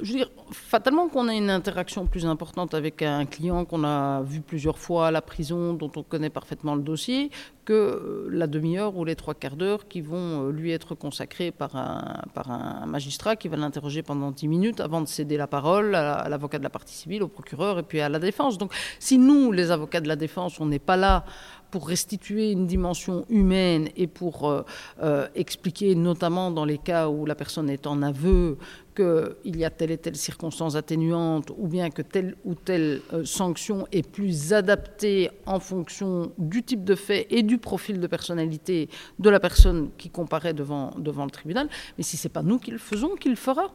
[0.00, 4.22] je veux dire, fatalement qu'on a une interaction plus importante avec un client qu'on a
[4.22, 7.30] vu plusieurs fois à la prison, dont on connaît parfaitement le dossier,
[7.68, 11.50] que euh, la demi-heure ou les trois quarts d'heure qui vont euh, lui être consacrés
[11.50, 15.46] par un, par un magistrat qui va l'interroger pendant dix minutes avant de céder la
[15.46, 18.56] parole à l'avocat de la partie civile, au procureur et puis à la défense.
[18.56, 21.26] Donc si nous, les avocats de la défense, on n'est pas là
[21.70, 27.34] pour restituer une dimension humaine et pour euh, expliquer, notamment dans les cas où la
[27.34, 28.56] personne est en aveu,
[28.96, 33.86] qu'il y a telle et telle circonstance atténuante ou bien que telle ou telle sanction
[33.92, 38.88] est plus adaptée en fonction du type de fait et du profil de personnalité
[39.18, 41.68] de la personne qui comparaît devant, devant le tribunal.
[41.96, 43.72] Mais si ce n'est pas nous qui le faisons, qui le fera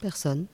[0.00, 0.46] Personne.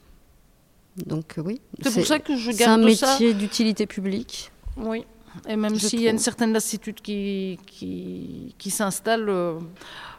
[1.07, 1.61] Donc euh, oui.
[1.83, 4.51] C'est pour ça que je garde C'est un métier d'utilité publique.
[4.77, 5.05] Oui.
[5.49, 9.59] Et même s'il y a une certaine lassitude qui, qui, qui s'installe, euh,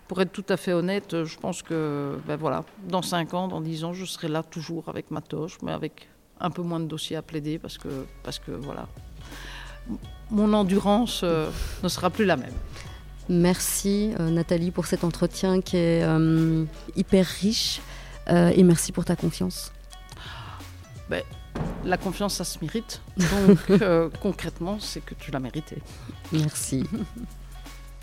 [0.07, 3.47] pour être tout à fait honnête, euh, je pense que ben voilà, dans 5 ans,
[3.47, 6.09] dans 10 ans, je serai là toujours avec ma toche, mais avec
[6.39, 8.87] un peu moins de dossiers à plaider parce que, parce que voilà,
[10.31, 11.49] mon endurance euh,
[11.83, 12.53] ne sera plus la même.
[13.27, 16.05] Merci euh, Nathalie pour cet entretien qui est
[16.95, 17.81] hyper riche
[18.27, 19.71] et merci pour ta confiance.
[21.09, 21.21] Ben,
[21.83, 23.01] la confiance, ça se mérite.
[23.17, 23.79] Donc
[24.21, 25.77] concrètement, c'est que tu l'as mérité.
[26.31, 26.83] Merci.